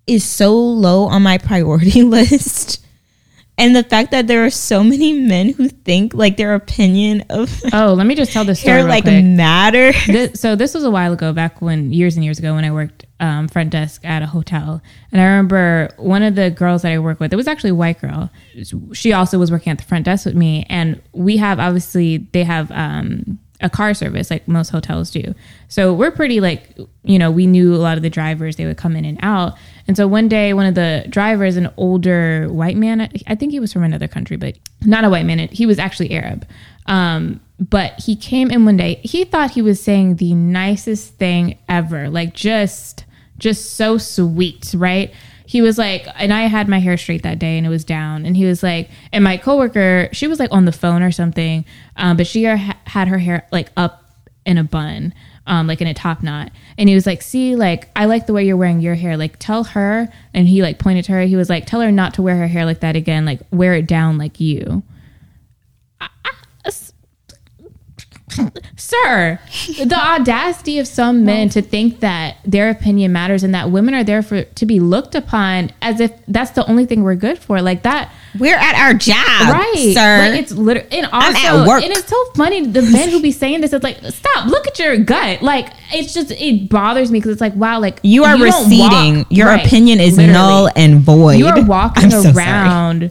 [0.07, 2.84] is so low on my priority list.
[3.57, 7.63] And the fact that there are so many men who think like their opinion of
[7.73, 9.25] oh let me just tell this story hair like quick.
[9.25, 9.93] matter.
[10.07, 12.73] this, so this was a while ago, back when years and years ago when I
[12.73, 14.83] worked um, front desk at a hotel,
[15.13, 17.33] and I remember one of the girls that I work with.
[17.33, 18.31] It was actually a white girl.
[18.93, 22.43] She also was working at the front desk with me, and we have obviously they
[22.43, 25.35] have um, a car service like most hotels do.
[25.69, 28.57] So we're pretty like you know we knew a lot of the drivers.
[28.57, 29.55] They would come in and out,
[29.87, 33.61] and so one day one of the drivers, an older white man, I think he
[33.61, 35.39] was from another country, but not a white man.
[35.49, 36.47] He was actually Arab.
[36.87, 38.97] Um, but he came in one day.
[39.03, 43.05] He thought he was saying the nicest thing ever, like just,
[43.39, 45.13] just so sweet, right?
[45.47, 48.25] He was like, and I had my hair straight that day, and it was down.
[48.25, 51.65] And he was like, and my coworker, she was like on the phone or something,
[51.97, 54.05] um, but she had her hair like up
[54.47, 55.15] in a bun,
[55.47, 56.51] um, like in a top knot.
[56.79, 59.17] And he was like, "See, like I like the way you're wearing your hair.
[59.17, 61.23] Like tell her." And he like pointed to her.
[61.23, 63.25] He was like, "Tell her not to wear her hair like that again.
[63.25, 64.83] Like wear it down like you."
[68.77, 69.39] Sir,
[69.85, 74.05] the audacity of some men to think that their opinion matters and that women are
[74.05, 77.61] there for to be looked upon as if that's the only thing we're good for.
[77.63, 79.93] Like that, We're at our job, right?
[79.95, 80.19] sir.
[80.31, 81.83] Like it's literally, and I'm at work.
[81.83, 82.67] and it's so funny.
[82.67, 85.43] The men who be saying this, it's like, stop, look at your gut.
[85.43, 89.19] Like it's just it bothers me because it's like, wow, like you are don't receding.
[89.19, 90.33] walk- Your right, opinion is literally.
[90.33, 91.39] null and void.
[91.39, 93.11] You are walking I'm so sorry.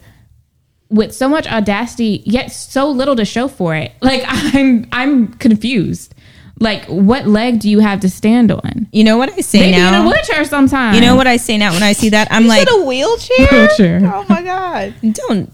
[0.93, 3.91] Around with so much audacity, yet so little to show for it.
[4.03, 6.13] Like I'm, I'm confused.
[6.59, 8.87] Like, what leg do you have to stand on?
[8.91, 10.95] You know what I say Maybe in a wheelchair sometimes.
[10.95, 12.27] You know what I say now when I see that?
[12.29, 13.47] I'm Is like, it a wheelchair?
[13.49, 14.01] Wheelchair.
[14.03, 14.93] Oh my god.
[15.13, 15.51] don't.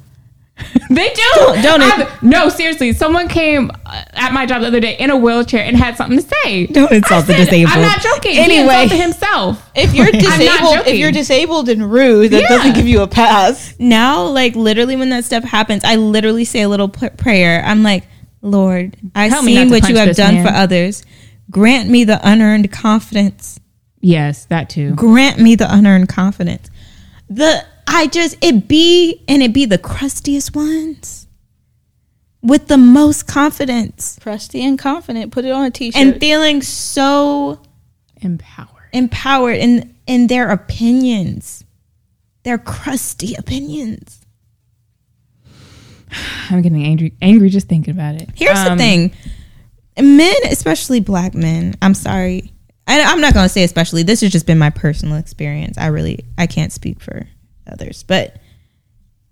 [0.89, 1.21] They do.
[1.35, 2.93] Don't- don't- I'm- no, seriously.
[2.93, 6.17] Someone came uh, at my job the other day in a wheelchair and had something
[6.19, 6.65] to say.
[6.65, 7.75] Don't insult I the disabled.
[7.75, 8.37] I'm not joking.
[8.39, 8.87] Anyway.
[8.87, 9.69] he himself.
[9.75, 10.99] If you're disabled, if joking.
[10.99, 12.47] you're disabled and rude, that Yeah.
[12.47, 13.75] doesn't give you a pass.
[13.77, 17.61] Now, like literally, when that stuff happens, I literally say a little p- prayer.
[17.63, 18.07] I'm like,
[18.41, 21.03] Lord, I've Help seen what you have done man." for others.
[21.51, 23.59] Grant me the unearned confidence.
[24.01, 24.95] Yes, that too.
[24.95, 26.69] Grant me the unearned confidence.
[27.29, 31.27] The I just it be and it be the crustiest ones
[32.41, 35.31] with the most confidence Crusty and confident.
[35.31, 35.99] Put it on a t-shirt.
[36.01, 37.61] and feeling so
[38.21, 38.69] Empowered.
[38.93, 41.63] empowered in in their opinions,
[42.43, 44.21] their crusty opinions.
[46.49, 47.13] I'm getting angry.
[47.21, 48.29] Angry just thinking about it.
[48.35, 49.11] Here's the Um, thing
[50.01, 52.53] men, especially black men, I'm sorry.
[52.87, 54.01] I, I'm not going to say especially.
[54.03, 55.77] This has just been my personal experience.
[55.77, 57.27] I really, I can't speak for
[57.71, 58.03] others.
[58.03, 58.37] But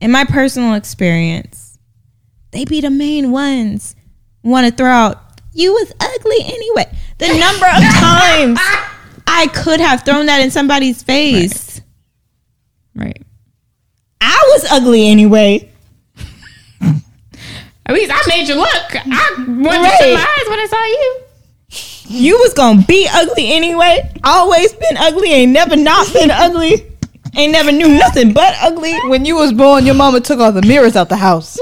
[0.01, 1.77] in my personal experience,
[2.51, 3.95] they be the main ones
[4.43, 6.85] want to throw out, you was ugly anyway.
[7.17, 8.59] The number of times
[9.25, 11.81] I could have thrown that in somebody's face.
[12.95, 13.21] Right.
[14.21, 15.71] I was ugly anyway.
[17.85, 18.67] At least I made you look.
[18.95, 19.97] I wanted to Right.
[19.99, 22.19] shut my eyes when I saw you.
[22.19, 24.11] You was gonna be ugly anyway.
[24.23, 25.31] Always been ugly.
[25.31, 26.85] Ain't never not been ugly.
[27.37, 28.93] Ain't never knew nothing but ugly.
[29.09, 31.57] when you was born, your mama took all the mirrors out the house.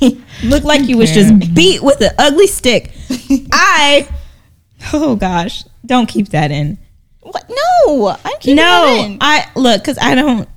[0.44, 2.90] Looked like you was just beat with an ugly stick.
[3.52, 4.08] I,
[4.92, 6.78] oh gosh, don't keep that in.
[7.20, 7.48] what?
[7.48, 9.18] No, I'm keeping it No, in.
[9.20, 10.48] I look because I don't.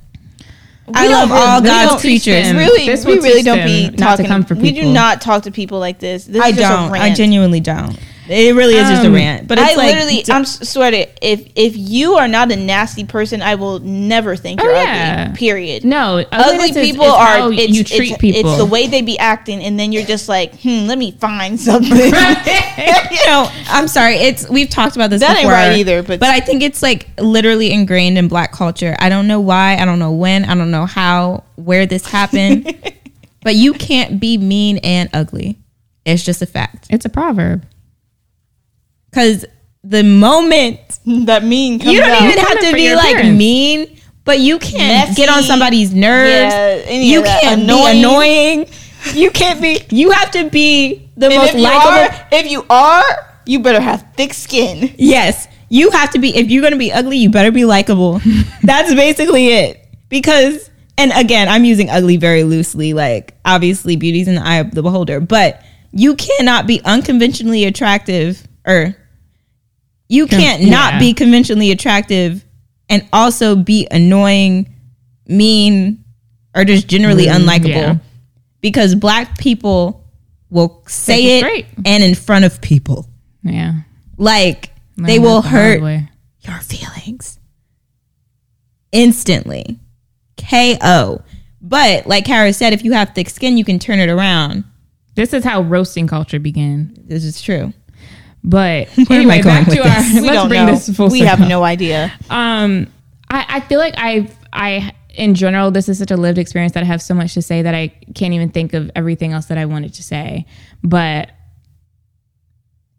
[0.94, 2.44] I We love don't- all God's creatures.
[2.46, 2.56] them.
[2.56, 4.26] really, This we really don't be not to talking.
[4.26, 6.24] come for We do not talk to people like this.
[6.24, 6.92] This I is just a don't.
[6.96, 7.98] I genuinely don't.
[8.28, 9.46] It really is just a Um, rant.
[9.46, 11.06] But it's I like, literally, I'm sweating.
[11.22, 15.26] if if you are not a nasty person, I will never think you're Oh, yeah.
[15.28, 15.36] ugly.
[15.38, 15.84] Period.
[15.84, 18.50] No, Ugly ugliness is- people is are how it's, you treat it's, people.
[18.50, 21.58] It's the way they be acting, and then you're just like, hmm, let me find
[21.60, 21.96] something.
[21.96, 24.16] you know, I'm sorry.
[24.16, 25.20] It's we've talked about this.
[25.20, 28.52] That ain't before, right either, but- but I think it's like literally ingrained in Black
[28.52, 28.96] culture.
[28.98, 29.76] I don't know why.
[29.76, 30.44] I don't know when.
[30.44, 31.44] I don't know how.
[31.56, 32.74] Where this happened.
[33.42, 35.58] but you can't be mean and ugly.
[36.04, 36.86] It's just a fact.
[36.90, 37.64] It's a proverb.
[39.16, 39.46] Because
[39.82, 40.78] the moment
[41.26, 42.22] that mean comes you don't out.
[42.22, 43.38] even have to be like appearance.
[43.38, 45.14] mean, but you can't Messy.
[45.22, 46.52] get on somebody's nerves.
[46.52, 47.92] Yeah, you can't Annoying.
[47.94, 48.66] be annoying.
[49.14, 49.80] You can't be.
[49.90, 51.90] You have to be the And most if likable.
[51.92, 53.04] are, if you are,
[53.46, 54.92] you better have thick skin.
[54.98, 56.36] Yes, you have to be.
[56.36, 58.20] If you're gonna be ugly, you better be likable.
[58.64, 59.86] That's basically it.
[60.08, 62.94] Because, and again, I'm using ugly very loosely.
[62.94, 65.62] Like, obviously, beauty's in the eye of the beholder, but
[65.92, 68.96] you cannot be unconventionally attractive, or
[70.08, 72.44] you can't not be conventionally attractive
[72.88, 74.72] and also be annoying,
[75.26, 76.04] mean,
[76.54, 77.68] or just generally mm, unlikable.
[77.68, 77.98] yeah.
[78.60, 80.04] Because black people
[80.50, 83.08] will say it it and in front of people.
[83.42, 83.80] Yeah.
[84.16, 85.82] Like Learn they will the hurt
[86.40, 87.38] your feelings
[88.92, 89.78] instantly.
[90.36, 91.22] KO.
[91.60, 94.64] But like Kara said, if you have thick skin, you can turn it around.
[95.14, 96.94] This is how roasting culture began.
[97.06, 97.72] This is true.
[98.46, 100.14] But Where am I anyway, going back with to this?
[100.14, 100.20] our.
[100.22, 100.72] We let's don't bring know.
[100.72, 102.12] this full we have no idea.
[102.30, 102.86] Um,
[103.28, 106.82] I, I feel like I've I in general this is such a lived experience that
[106.82, 109.58] I have so much to say that I can't even think of everything else that
[109.58, 110.46] I wanted to say.
[110.84, 111.30] But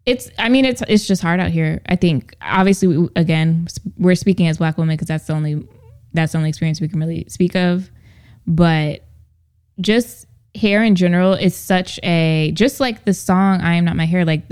[0.04, 1.80] it's I mean it's it's just hard out here.
[1.86, 5.66] I think obviously we, again we're speaking as black women because that's the only
[6.12, 7.90] that's the only experience we can really speak of.
[8.46, 9.02] But
[9.80, 14.06] just hair in general is such a just like the song I am not my
[14.06, 14.42] hair like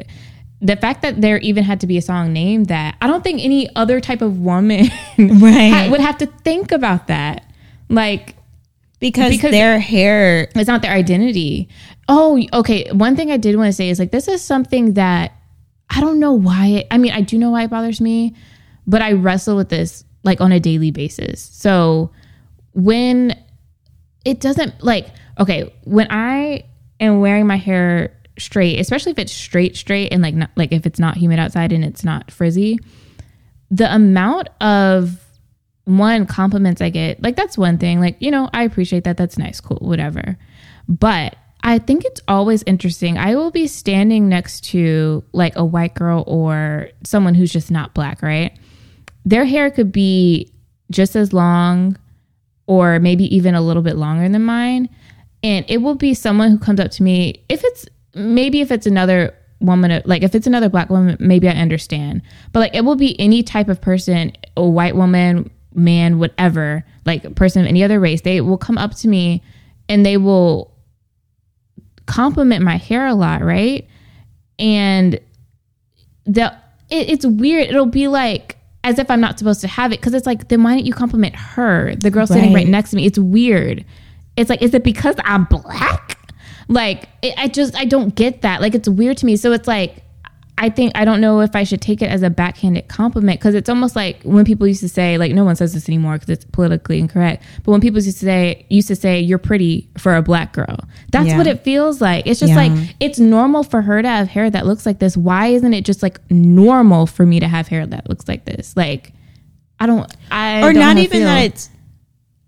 [0.60, 3.42] the fact that there even had to be a song named that I don't think
[3.44, 4.86] any other type of woman
[5.18, 5.68] Right.
[5.70, 7.44] ha- would have to think about that.
[7.90, 8.36] Like
[9.00, 11.68] Because, Because- their hair it's not their identity.
[12.08, 15.32] Oh okay one thing I did want to say is like this is something that
[15.90, 18.34] I don't know why it, I mean I do know why it bothers me
[18.86, 21.40] but I wrestle with this like on a daily basis.
[21.42, 22.10] So
[22.72, 23.38] when
[24.24, 26.64] it doesn't like okay when i
[27.00, 30.86] am wearing my hair straight, especially if it's straight, straight, and like not like if
[30.86, 32.78] it's not humid outside and it's not frizzy,
[33.70, 35.20] the amount of
[35.84, 38.00] one compliments I get, like that's one thing.
[38.00, 39.16] Like you know, I appreciate that.
[39.16, 40.36] That's nice, cool, whatever.
[40.88, 43.18] But I think it's always interesting.
[43.18, 47.94] I will be standing next to like a white girl or someone who's just not
[47.94, 48.56] black, right?
[49.24, 50.52] Their hair could be
[50.90, 51.98] just as long
[52.66, 54.88] or maybe even a little bit longer than mine.
[55.42, 57.44] And it will be someone who comes up to me.
[57.48, 61.52] If it's maybe if it's another woman, like if it's another black woman, maybe I
[61.52, 62.22] understand.
[62.52, 67.24] But like it will be any type of person, a white woman, man, whatever, like
[67.24, 69.42] a person of any other race, they will come up to me
[69.88, 70.72] and they will
[72.06, 73.86] compliment my hair a lot, right?
[74.58, 75.18] And
[76.24, 76.52] the
[76.90, 77.68] it, it's weird.
[77.68, 80.62] It'll be like as if I'm not supposed to have it because it's like then
[80.62, 82.68] why don't you compliment her, the girl sitting right Right.
[82.68, 83.06] next to me?
[83.06, 83.84] It's weird.
[84.36, 86.15] It's like is it because I'm black?
[86.68, 88.60] Like it, I just I don't get that.
[88.60, 89.36] Like it's weird to me.
[89.36, 90.02] So it's like
[90.58, 93.54] I think I don't know if I should take it as a backhanded compliment because
[93.54, 96.30] it's almost like when people used to say like no one says this anymore because
[96.30, 97.44] it's politically incorrect.
[97.62, 100.78] But when people used to say used to say you're pretty for a black girl,
[101.12, 101.36] that's Yeah.
[101.38, 102.26] what it feels like.
[102.26, 102.56] It's just Yeah.
[102.68, 105.14] like it's normal for her to have hair that looks like this.
[105.16, 108.74] Why isn't it just like normal for me to have hair that looks like this?
[108.76, 109.12] Like
[109.78, 110.10] I don't.
[110.30, 111.68] I or don't not even that it's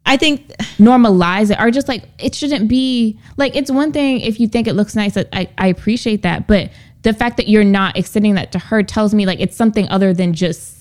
[0.08, 0.48] I think
[0.78, 4.66] normalize it or just like it shouldn't be like it's one thing if you think
[4.66, 6.70] it looks nice I, I appreciate that but
[7.02, 10.12] the fact that you're not extending that to her tells me like it's something other
[10.12, 10.76] than just.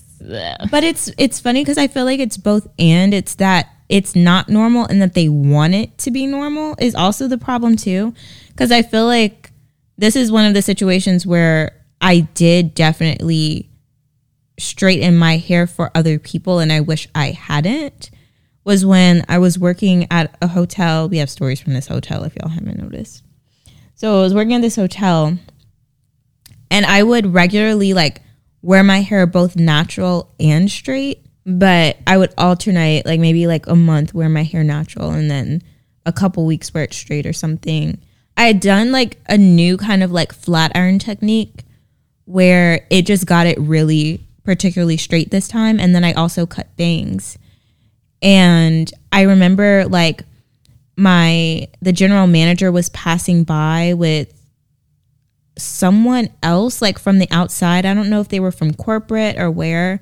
[0.70, 4.48] But it's it's funny because I feel like it's both and it's that it's not
[4.48, 8.14] normal and that they want it to be normal is also the problem too.
[8.48, 9.52] Because I feel like
[9.96, 13.70] this is one of the situations where I did definitely
[14.58, 18.10] straighten my hair for other people and I wish I hadn't.
[18.68, 21.08] Was when I was working at a hotel.
[21.08, 23.24] We have stories from this hotel if y'all haven't noticed.
[23.94, 25.38] So I was working at this hotel
[26.70, 28.20] and I would regularly like
[28.60, 33.74] wear my hair both natural and straight, but I would alternate like maybe like a
[33.74, 35.62] month wear my hair natural and then
[36.04, 37.98] a couple weeks wear it straight or something.
[38.36, 41.64] I had done like a new kind of like flat iron technique
[42.26, 46.76] where it just got it really particularly straight this time and then I also cut
[46.76, 47.38] bangs.
[48.22, 50.22] And I remember like
[50.96, 54.34] my the general manager was passing by with
[55.56, 57.86] someone else like from the outside.
[57.86, 60.00] I don't know if they were from corporate or where,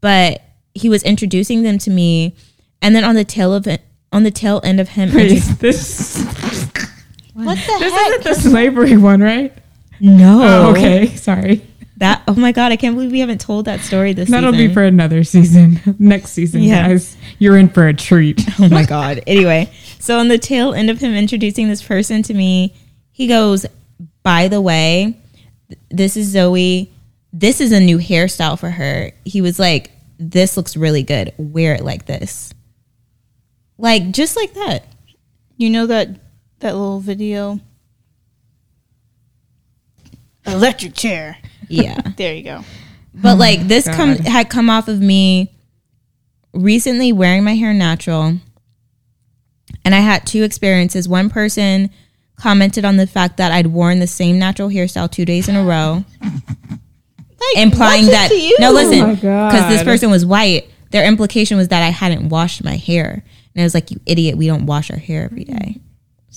[0.00, 0.42] but
[0.74, 2.34] he was introducing them to me.
[2.82, 3.82] And then on the tail of it
[4.12, 6.24] on the tail end of him this this
[7.34, 8.10] What the this heck?
[8.20, 9.52] isn't the slavery one right?
[10.00, 10.40] No.
[10.42, 11.14] Oh, okay.
[11.16, 11.62] Sorry
[12.04, 14.68] that oh my god i can't believe we haven't told that story this that'll season.
[14.68, 16.88] be for another season next season Yeah.
[16.88, 20.90] guys you're in for a treat oh my god anyway so on the tail end
[20.90, 22.74] of him introducing this person to me
[23.10, 23.66] he goes
[24.22, 25.18] by the way
[25.90, 26.90] this is zoe
[27.32, 31.74] this is a new hairstyle for her he was like this looks really good wear
[31.74, 32.52] it like this
[33.78, 34.84] like just like that
[35.56, 36.08] You know that
[36.60, 37.60] that little video?
[40.46, 41.38] Electric chair.
[41.82, 42.00] Yeah.
[42.16, 42.64] There you go.
[43.14, 45.52] but like this come had come off of me
[46.52, 48.38] recently wearing my hair natural.
[49.84, 51.08] And i had two experiences.
[51.08, 51.90] One person
[52.36, 55.62] commented on the fact that i'd worn the same natural hairstyle two days in a
[55.62, 58.56] row Like, implying that it to you?
[58.58, 60.68] no listen Oh because this person was white.
[60.90, 63.22] Their implication was that i hadn't washed my hair.
[63.54, 65.80] And i was like you idiot we don't wash our hair every day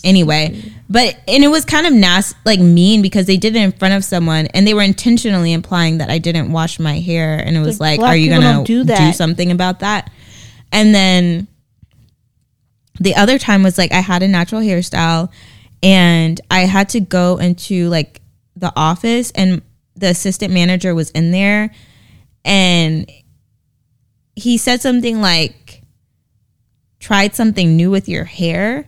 [0.04, 3.72] anyway but and it was kind of nasty like mean because they did it in
[3.72, 7.58] front of someone and they were intentionally implying that i didn't wash my hair and
[7.58, 10.12] it was Like, like, are you gonna do do, something about that?
[10.72, 11.48] And then
[13.00, 15.30] the other time was like i had a natural hairstyle
[15.84, 18.22] and i had to go into like
[18.56, 19.62] the office and
[19.96, 21.72] the assistant manager was in there
[22.46, 23.12] and
[24.36, 25.82] he said something like
[27.00, 28.88] tried something new with your hair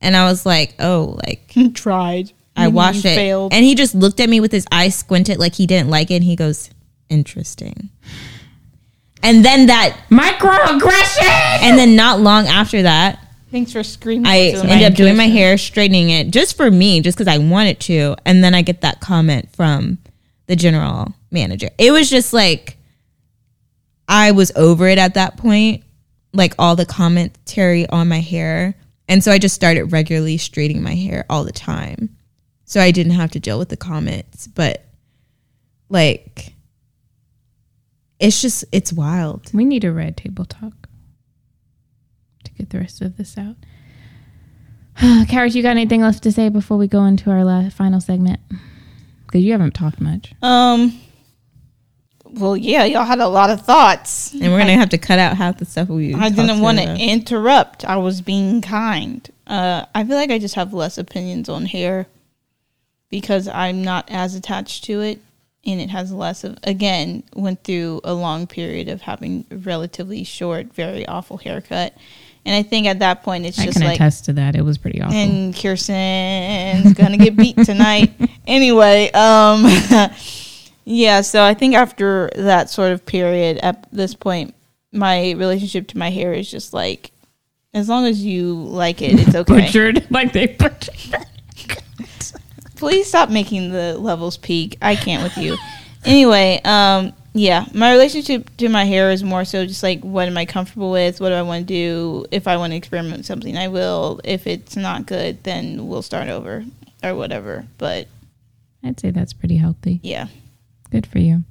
[0.00, 2.32] and i was like oh like tried.
[2.56, 3.52] i Maybe washed it Failed.
[3.52, 6.16] and he just looked at me with his eyes squinted like he didn't like it
[6.16, 6.70] and he goes
[7.08, 7.90] interesting
[9.22, 13.20] and then that microaggression and then not long after that
[13.50, 14.26] Thanks for screaming.
[14.26, 17.80] I ended up doing my hair, straightening it just for me, just because I wanted
[17.80, 18.14] to.
[18.26, 19.96] And then I get that comment from
[20.48, 21.70] the general manager.
[21.78, 22.76] It was just like,
[24.06, 25.82] I was over it at that point,
[26.34, 28.74] like all the commentary on my hair.
[29.08, 32.16] And so I just started regularly straightening my hair all the time.
[32.64, 34.46] So I didn't have to deal with the comments.
[34.46, 34.84] But
[35.88, 36.54] like,
[38.20, 39.50] it's just, it's wild.
[39.54, 40.88] we need a red table talk
[42.44, 43.56] to get the rest of this out
[45.28, 48.40] Carrot, you got anything else to say before we go into our last, final segment?
[49.26, 50.32] Because you haven't talked much.
[50.42, 51.00] Um.
[52.34, 54.32] Well, yeah, y'all had a lot of thoughts.
[54.32, 56.08] And we're gonna have to cut out half the stuff we.
[56.08, 56.18] Used.
[56.20, 57.84] I didn't want to interrupt.
[57.84, 59.28] I was being kind.
[59.46, 62.06] Uh, I feel like I just have less opinions on hair
[63.10, 65.20] because I'm not as attached to it,
[65.64, 66.58] and it has less of.
[66.64, 71.96] Again, went through a long period of having a relatively short, very awful haircut,
[72.44, 73.96] and I think at that point it's I just can like.
[73.96, 74.54] attest to that.
[74.54, 75.16] It was pretty awful.
[75.16, 78.12] and Kirsten's gonna get beat tonight.
[78.46, 79.64] anyway, um,
[80.88, 81.20] yeah.
[81.20, 84.54] So I think after that sort of period, at this point,
[84.92, 87.12] my relationship to my hair is just like,
[87.74, 89.60] as long as you like it, it's okay.
[89.60, 90.94] butchered like they butchered.
[92.76, 94.78] Please stop making the levels peak.
[94.80, 95.56] I can't with you.
[96.04, 100.38] Anyway, um, yeah, my relationship to my hair is more so just like what am
[100.38, 101.20] I comfortable with?
[101.20, 102.24] What do I want to do?
[102.30, 104.20] If I want to experiment with something, I will.
[104.24, 106.64] If it's not good, then we'll start over
[107.02, 107.66] or whatever.
[107.76, 108.06] But
[108.82, 110.00] I'd say that's pretty healthy.
[110.02, 110.28] yeah.
[110.90, 111.44] Good for you.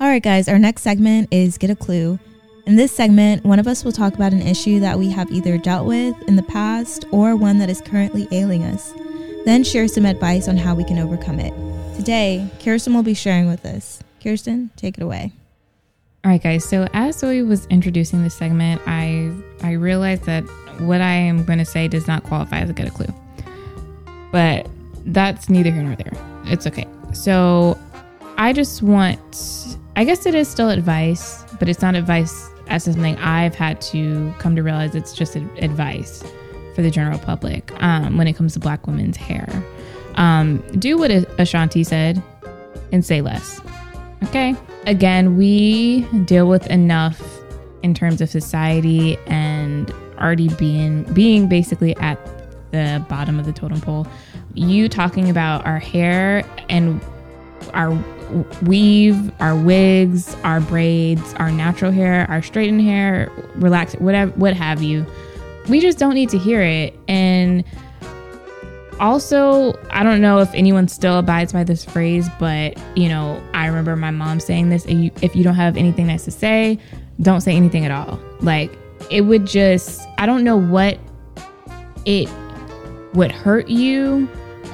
[0.00, 2.18] All right, guys, our next segment is Get a Clue.
[2.66, 5.58] In this segment, one of us will talk about an issue that we have either
[5.58, 8.94] dealt with in the past or one that is currently ailing us,
[9.44, 11.52] then share some advice on how we can overcome it.
[11.96, 14.02] Today, Kirsten will be sharing with us.
[14.22, 15.32] Kirsten, take it away.
[16.24, 16.68] All right, guys.
[16.68, 20.42] So as Zoe was introducing this segment, I I realized that
[20.80, 23.12] what I am going to say does not qualify as a get a clue,
[24.30, 24.66] but
[25.06, 26.12] that's neither here nor there.
[26.44, 26.86] It's okay.
[27.12, 27.78] So
[28.40, 33.14] I just want, I guess it is still advice, but it's not advice as something
[33.18, 34.94] I've had to come to realize.
[34.94, 36.24] It's just advice
[36.74, 39.46] for the general public um, when it comes to Black women's hair.
[40.14, 42.22] Um, do what Ashanti said
[42.92, 43.60] and say less.
[44.24, 44.56] Okay.
[44.86, 47.20] Again, we deal with enough
[47.82, 52.18] in terms of society and already being being basically at
[52.70, 54.06] the bottom of the totem pole.
[54.54, 57.02] You talking about our hair and
[57.74, 57.92] our
[58.62, 64.82] weave, our wigs, our braids, our natural hair, our straightened hair, relax, whatever, what have
[64.82, 65.06] you.
[65.68, 66.98] We just don't need to hear it.
[67.08, 67.64] And
[68.98, 73.66] also, I don't know if anyone still abides by this phrase, but you know, I
[73.66, 76.78] remember my mom saying this if you, if you don't have anything nice to say,
[77.20, 78.18] don't say anything at all.
[78.40, 78.70] Like,
[79.10, 80.98] it would just, I don't know what
[82.04, 82.28] it
[83.14, 84.28] would hurt you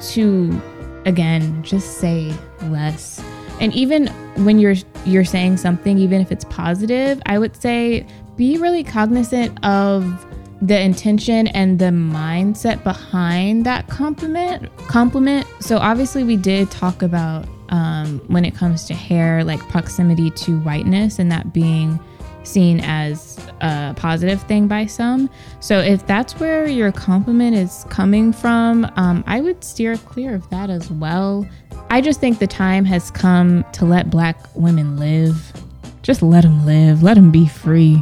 [0.09, 0.61] to,
[1.05, 2.33] again, just say
[2.63, 3.23] less.
[3.59, 4.07] And even
[4.43, 8.05] when you're you're saying something, even if it's positive, I would say
[8.35, 10.25] be really cognizant of
[10.61, 15.47] the intention and the mindset behind that compliment compliment.
[15.59, 20.59] So obviously we did talk about um, when it comes to hair like proximity to
[20.59, 21.99] whiteness and that being
[22.47, 25.29] seen as a positive thing by some.
[25.59, 30.49] So if that's where your compliment is coming from um, i would steer clear of
[30.49, 31.47] that as well.
[31.89, 35.53] I just think the time has come to let black women live.
[36.01, 37.03] Just let them live.
[37.03, 38.01] Let them be free.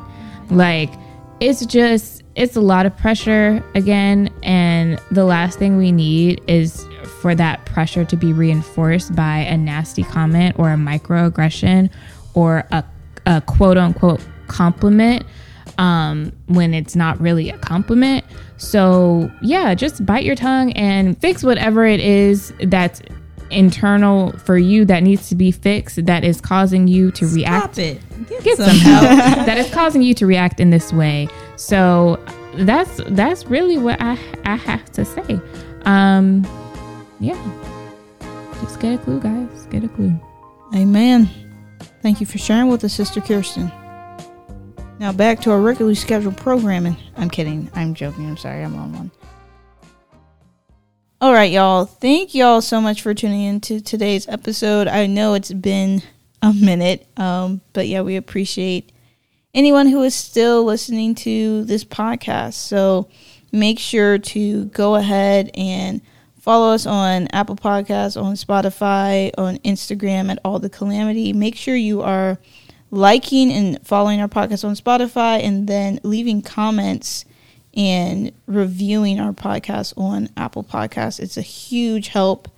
[0.50, 0.92] Like
[1.40, 6.86] it's just it's a lot of pressure again and the last thing we need is
[7.22, 11.90] for that pressure to be reinforced by a nasty comment or a microaggression
[12.34, 12.84] or a,
[13.26, 15.26] a quote unquote compliment
[15.78, 18.24] um, when it's not really a compliment
[18.58, 23.02] so yeah just bite your tongue and fix whatever it is that's
[23.52, 27.86] internal for you that needs to be fixed that is causing you to react Stop
[27.86, 28.02] it.
[28.30, 29.04] Get, get some some help
[29.46, 31.28] that is causing you to react in this way.
[31.58, 32.24] So
[32.56, 35.40] that's that's really what I I have to say.
[35.84, 36.46] Um
[37.20, 37.42] yeah.
[38.62, 39.66] Just get a clue, guys.
[39.68, 40.20] Get a clue.
[40.74, 41.30] Amen.
[42.02, 43.72] Thank you for sharing with us, Sister Kirsten.
[45.00, 46.96] Now back to our regularly scheduled programming.
[47.18, 47.70] I'm kidding.
[47.76, 48.28] I'm joking.
[48.28, 48.64] I'm sorry.
[48.64, 49.12] I'm on one.
[51.20, 51.86] All right, y'all.
[51.86, 54.88] Thank y'all so much for tuning in to today's episode.
[54.88, 56.02] I know it's been
[56.42, 58.92] a minute, um, but yeah, we appreciate
[59.54, 62.54] anyone who is still listening to this podcast.
[62.54, 63.10] So
[63.52, 66.02] make sure to go ahead and
[66.40, 71.34] follow us on Apple Podcasts, on Spotify, on Instagram at All the Calamity.
[71.34, 72.38] Make sure you are
[72.96, 77.26] liking and following our podcast on Spotify and then leaving comments
[77.76, 81.20] and reviewing our podcast on Apple Podcasts.
[81.20, 82.50] It's a huge help.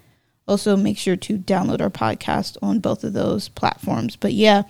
[0.47, 4.15] Also, make sure to download our podcast on both of those platforms.
[4.15, 4.63] But yeah,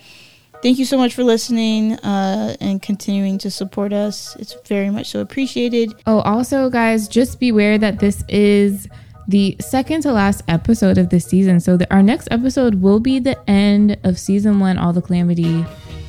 [0.62, 4.34] thank you so much for listening uh, and continuing to support us.
[4.36, 5.92] It's very much so appreciated.
[6.06, 8.88] Oh, also guys, just beware that this is
[9.28, 11.60] the second to last episode of this season.
[11.60, 15.64] So the, our next episode will be the end of season 1 All the Calamity,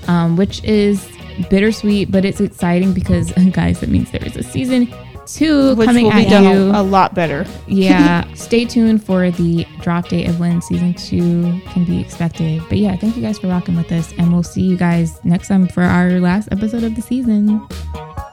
[0.08, 1.08] um, which is
[1.50, 4.92] bittersweet, but it's exciting because guys, that means there is a season
[5.26, 6.72] two which coming will at done you.
[6.72, 7.46] a, a lot better.
[7.68, 12.64] yeah, stay tuned for the drop date of when season two can be expected.
[12.70, 15.50] But yeah, thank you guys for rocking with us, and we'll see you guys next
[15.50, 17.60] time for our last episode of the season.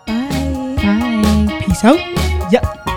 [0.07, 0.77] Bye.
[0.77, 1.63] Bye.
[1.67, 1.99] Peace out.
[2.53, 2.96] Yep.